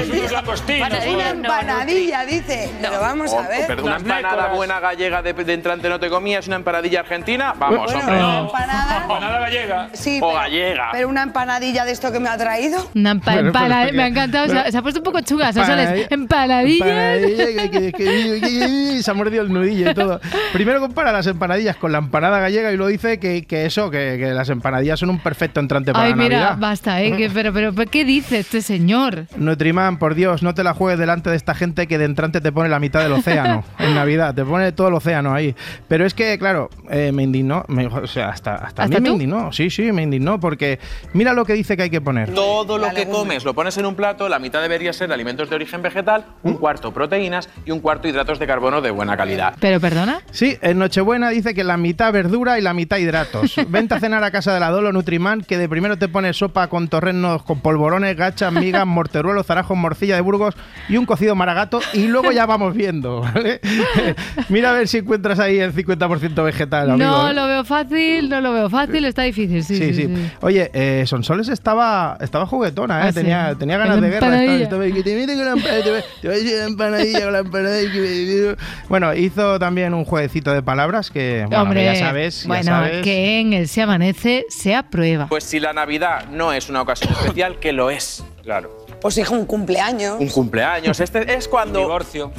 [1.14, 2.70] Una empanadilla, dice.
[2.80, 3.64] Pero vamos a ver.
[3.66, 7.84] Pero una empanada buena gallega de, de entrante no te comías, una empanadilla argentina, vamos,
[7.84, 8.16] Bueno, hombre.
[8.18, 9.02] una empanada.
[9.02, 9.88] Empanada gallega.
[9.92, 10.88] Sí, pero- gallega.
[10.92, 12.78] Pero una empanadilla de esto que me ha traído.
[12.94, 14.82] Una empa- Bueno, pero empana- es que- me ha encantado, se ha- pero- se, ha
[14.82, 15.56] puesto un poco Sonsoles.
[15.58, 16.88] Empanadilla- Empanadillas.
[16.88, 20.20] Empanadilla, que- que- que- que- se ha mordido el nudillo y todo.
[20.52, 24.16] Primero compara las empanadillas con la empanada gallega y luego dice que, que eso, que,
[24.18, 26.56] que las empanadillas son un perfecto entrante para Ay, mira, Navidad.
[26.58, 27.16] basta, ¿eh?
[27.16, 29.26] Que- pero, pero, ¿qué dice este señor?
[29.36, 32.52] Nutriman, por Dios, no te la juegues delante de esta gente que de entrante te
[32.52, 35.54] pone la mitad del océano en Navidad, te pone todo el océano ahí.
[35.88, 39.00] Pero es que, claro, eh, me indignó, me- o sea, hasta, hasta a mí ¿Hasta
[39.02, 40.78] me indignó, sí, sí, me indignó, porque
[41.12, 42.34] mira lo que dice que hay que poner.
[42.34, 45.56] Todo lo que comes lo pones en un plato, la mitad debería ser alimentos de
[45.56, 49.54] origen vegetal, un cuarto proteínas y un cuarto hidratos de carbono de buena calidad.
[49.60, 50.20] ¿Pero perdona?
[50.30, 53.56] Sí, en Nochebuena dice que la mitad verdura y la mitad hidratos.
[53.68, 56.68] Vente a cenar a casa de la Dolo Nutriman, que de primero te pone sopa
[56.68, 60.54] con torrenos, con polvorones, gachas, migas, morteruelos, zarajos, morcilla de Burgos
[60.88, 63.60] y un cocido maragato y luego ya vamos viendo, ¿vale?
[64.48, 67.10] Mira a ver si encuentras ahí el 50% vegetal, amigo.
[67.10, 67.34] no ¿eh?
[67.34, 70.30] lo veo fácil, no lo veo fácil, está difícil, sí, sí, Sí, sí.
[70.40, 73.02] Oye, eh, Sonsoles estaba, estaba juguetona, ¿eh?
[73.04, 73.14] Ah, sí.
[73.14, 74.16] tenía, tenía ganas de guerra.
[74.26, 74.64] Estaba, empanadilla.
[74.64, 76.64] estaba ahí, que te mete con la empanadilla, te voy- te voy a decir la
[76.64, 77.92] empanadilla con la empanadilla.
[77.92, 82.42] que me- Bueno, hizo también un jueguecito de palabras que, bueno, Hombre, que ya sabes.
[82.42, 83.02] ya bueno, sabes.
[83.02, 85.26] que en el Se Amanece se aprueba.
[85.28, 88.24] Pues si la Navidad no es una ocasión especial, que lo es.
[88.42, 88.86] Claro.
[89.00, 90.16] Pues hijo, un cumpleaños.
[90.18, 90.98] Un cumpleaños.
[90.98, 91.78] Este es cuando.
[91.80, 92.32] Divorcio.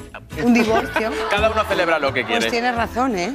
[0.43, 1.11] Un divorcio.
[1.29, 2.51] Cada uno celebra lo que Pues quiere.
[2.51, 3.33] tienes razón, ¿eh?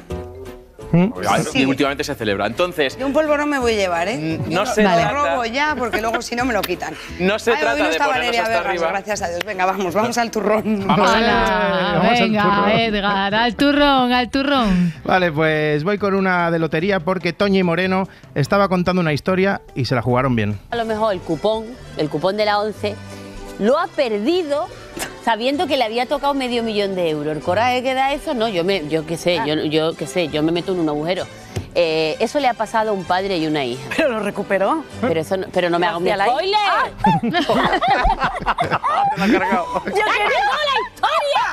[0.95, 1.67] Y Sí.
[1.67, 2.47] últimamente se celebra.
[2.47, 4.39] Entonces, Yo un polvorón me voy a llevar, ¿eh?
[4.47, 6.95] no Yo se lo trata- robo ya, porque luego si no me lo quitan.
[7.19, 8.89] no se Ay, trata hoy no de está Valeria hasta Vegas, arriba.
[8.89, 9.45] gracias a Dios.
[9.45, 10.87] Venga, vamos, vamos al turrón.
[10.87, 11.21] Vamos al
[12.13, 12.71] venga, turrón.
[12.71, 14.93] Edgar, al turrón, al turrón.
[15.05, 19.85] Vale, pues voy con una de lotería porque Toñi Moreno estaba contando una historia y
[19.87, 20.59] se la jugaron bien.
[20.71, 21.65] A lo mejor el cupón,
[21.97, 22.95] el cupón de la 11,
[23.59, 24.69] lo ha perdido
[25.25, 27.35] sabiendo que le había tocado medio millón de euros.
[27.37, 30.29] El coraje que da eso, no, yo me, yo qué sé, yo, yo qué sé,
[30.29, 31.27] yo me meto en un agujero.
[31.77, 33.83] Eh, eso le ha pasado a un padre y una hija.
[33.97, 34.85] Pero lo recuperó.
[35.01, 36.59] Pero eso no, pero no me haga un spoiler.
[37.21, 37.39] Te la
[39.19, 39.67] ha cargado.
[39.87, 41.45] ¡Yo quería toda la historia!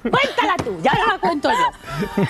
[0.10, 2.22] Cuéntala tú, ya no la cuento yo.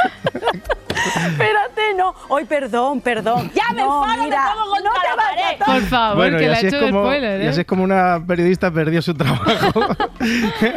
[1.29, 2.15] Espérate, no.
[2.29, 3.51] Hoy, perdón, perdón.
[3.55, 5.57] Ya me no, enfado, mira, pongo contra no te vayas.
[5.65, 7.49] Por favor, bueno, que le ha hecho como, spoiler, y ¿eh?
[7.49, 9.87] así es como una periodista perdió su trabajo.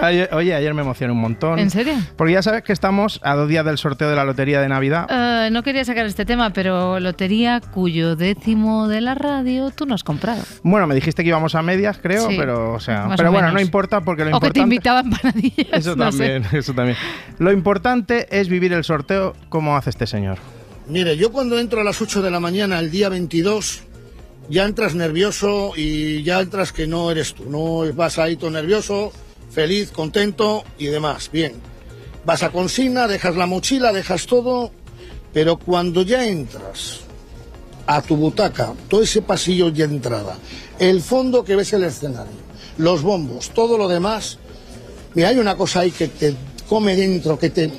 [0.02, 1.60] Ayer- oye, ayer me emocioné un montón.
[1.60, 1.94] ¿En serio?
[2.16, 5.08] Porque ya sabes que estamos a dos días del sorteo de la lotería de Navidad.
[5.10, 9.96] Eh, no quería sacar este tema, pero lotería cuyo décimo de la radio tú no
[9.96, 10.42] has comprado.
[10.64, 13.48] Bueno, me dijiste que íbamos a medias, creo, Sí, pero o sea, pero o bueno,
[13.48, 13.54] menos.
[13.54, 15.68] no importa porque lo o que te importante invitaba a empanadillas.
[15.72, 16.18] Eso no sé.
[16.42, 16.98] también, eso también.
[17.40, 20.38] Lo importante es vivir el sorteo como hace este señor.
[20.88, 23.84] Mire, yo cuando entro a las 8 de la mañana el día 22,
[24.50, 27.46] ya entras nervioso y ya entras que no eres tú.
[27.50, 29.14] No vas ahí todo nervioso,
[29.54, 31.30] feliz, contento y demás.
[31.32, 31.54] Bien.
[32.26, 34.72] Vas a consigna, dejas la mochila, dejas todo,
[35.34, 37.02] pero cuando ya entras
[37.86, 40.38] a tu butaca, todo ese pasillo de entrada,
[40.80, 42.32] el fondo que ves el escenario,
[42.78, 44.40] los bombos, todo lo demás,
[45.14, 46.34] mira, hay una cosa ahí que te
[46.70, 47.70] come dentro, que te...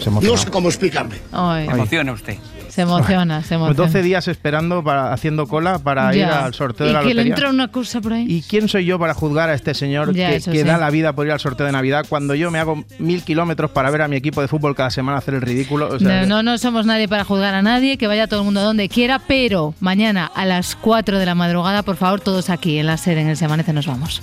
[0.00, 0.36] Se emociona.
[0.36, 1.16] No sé cómo explicarme.
[1.32, 2.36] Ay, emociona usted.
[2.72, 3.76] Se emociona, se emociona.
[3.76, 7.14] 12 días esperando, para, haciendo cola para ir al sorteo y de la que le
[7.16, 7.34] lotería.
[7.34, 8.24] entra una cosa por ahí.
[8.26, 10.62] ¿Y quién soy yo para juzgar a este señor Ya, que, que sí.
[10.62, 13.70] da la vida por ir al sorteo de Navidad cuando yo me hago mil kilómetros
[13.72, 15.88] para ver a mi equipo de fútbol cada semana hacer el ridículo?
[15.88, 18.44] O sea, No, no, no somos nadie para juzgar a nadie, que vaya todo el
[18.46, 22.48] mundo a donde quiera, pero mañana a las 4 de la madrugada, por favor, todos
[22.48, 24.22] aquí en la SER, en el Se Amanece, nos vamos.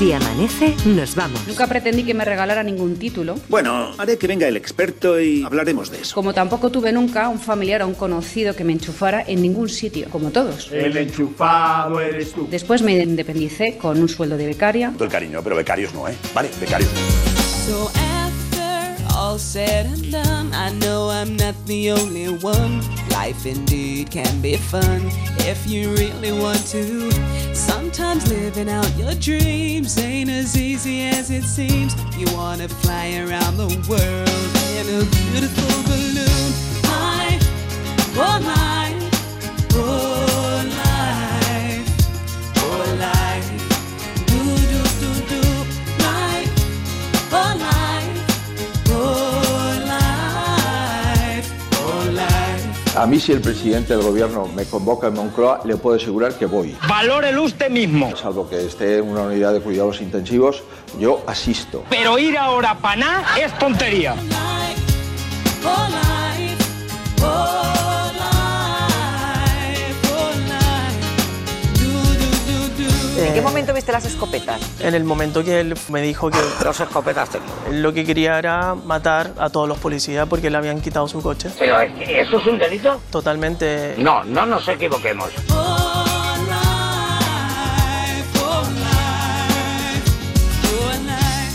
[0.00, 1.46] Si amanece, nos vamos.
[1.46, 3.34] Nunca pretendí que me regalara ningún título.
[3.50, 6.14] Bueno, haré que venga el experto y hablaremos de eso.
[6.14, 10.08] Como tampoco tuve nunca un familiar o un conocido que me enchufara en ningún sitio,
[10.08, 10.72] como todos.
[10.72, 12.48] El enchufado eres tú.
[12.50, 14.90] Después me independicé con un sueldo de becaria.
[14.94, 16.14] Todo el cariño, pero becarios no, ¿eh?
[16.32, 16.88] Vale, becarios.
[17.66, 17.92] So
[19.30, 22.80] all said and done, I know I'm not the only one.
[23.10, 25.02] Life indeed can be fun
[25.50, 27.12] if you really want to.
[27.54, 31.94] Sometimes living out your dreams ain't as easy as it seems.
[32.16, 36.50] You wanna fly around the world in a beautiful balloon.
[36.90, 37.46] Life,
[38.16, 38.79] oh life,
[53.00, 56.44] A mí si el presidente del gobierno me convoca en Moncloa, le puedo asegurar que
[56.44, 56.76] voy.
[56.86, 58.14] Valórelo usted mismo.
[58.14, 60.62] Salvo que esté en una unidad de cuidados intensivos,
[60.98, 61.82] yo asisto.
[61.88, 64.14] Pero ir ahora para nada es tontería.
[73.20, 74.60] ¿En qué momento viste las escopetas?
[74.80, 77.38] En el momento que él me dijo que Los escopetaste.
[77.68, 81.20] él lo que quería era matar a todos los policías porque le habían quitado su
[81.22, 81.50] coche.
[81.58, 83.00] Pero es que eso es un delito.
[83.10, 83.94] Totalmente.
[83.98, 85.30] No, no nos equivoquemos.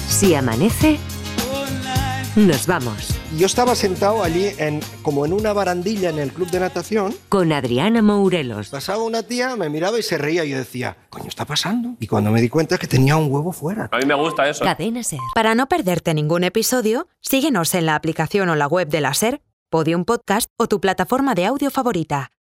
[0.07, 0.97] Si amanece,
[2.35, 3.14] nos vamos.
[3.37, 7.13] Yo estaba sentado allí en, como en una barandilla en el club de natación.
[7.27, 8.69] Con Adriana Mourelos.
[8.69, 11.95] Pasaba una tía, me miraba y se reía y yo decía, coño, está pasando.
[11.99, 13.89] Y cuando me di cuenta que tenía un huevo fuera.
[13.91, 14.63] A mí me gusta eso.
[14.63, 15.19] Cadena Ser.
[15.33, 19.41] Para no perderte ningún episodio, síguenos en la aplicación o la web de la SER,
[19.69, 22.31] Podium Podcast o tu plataforma de audio favorita.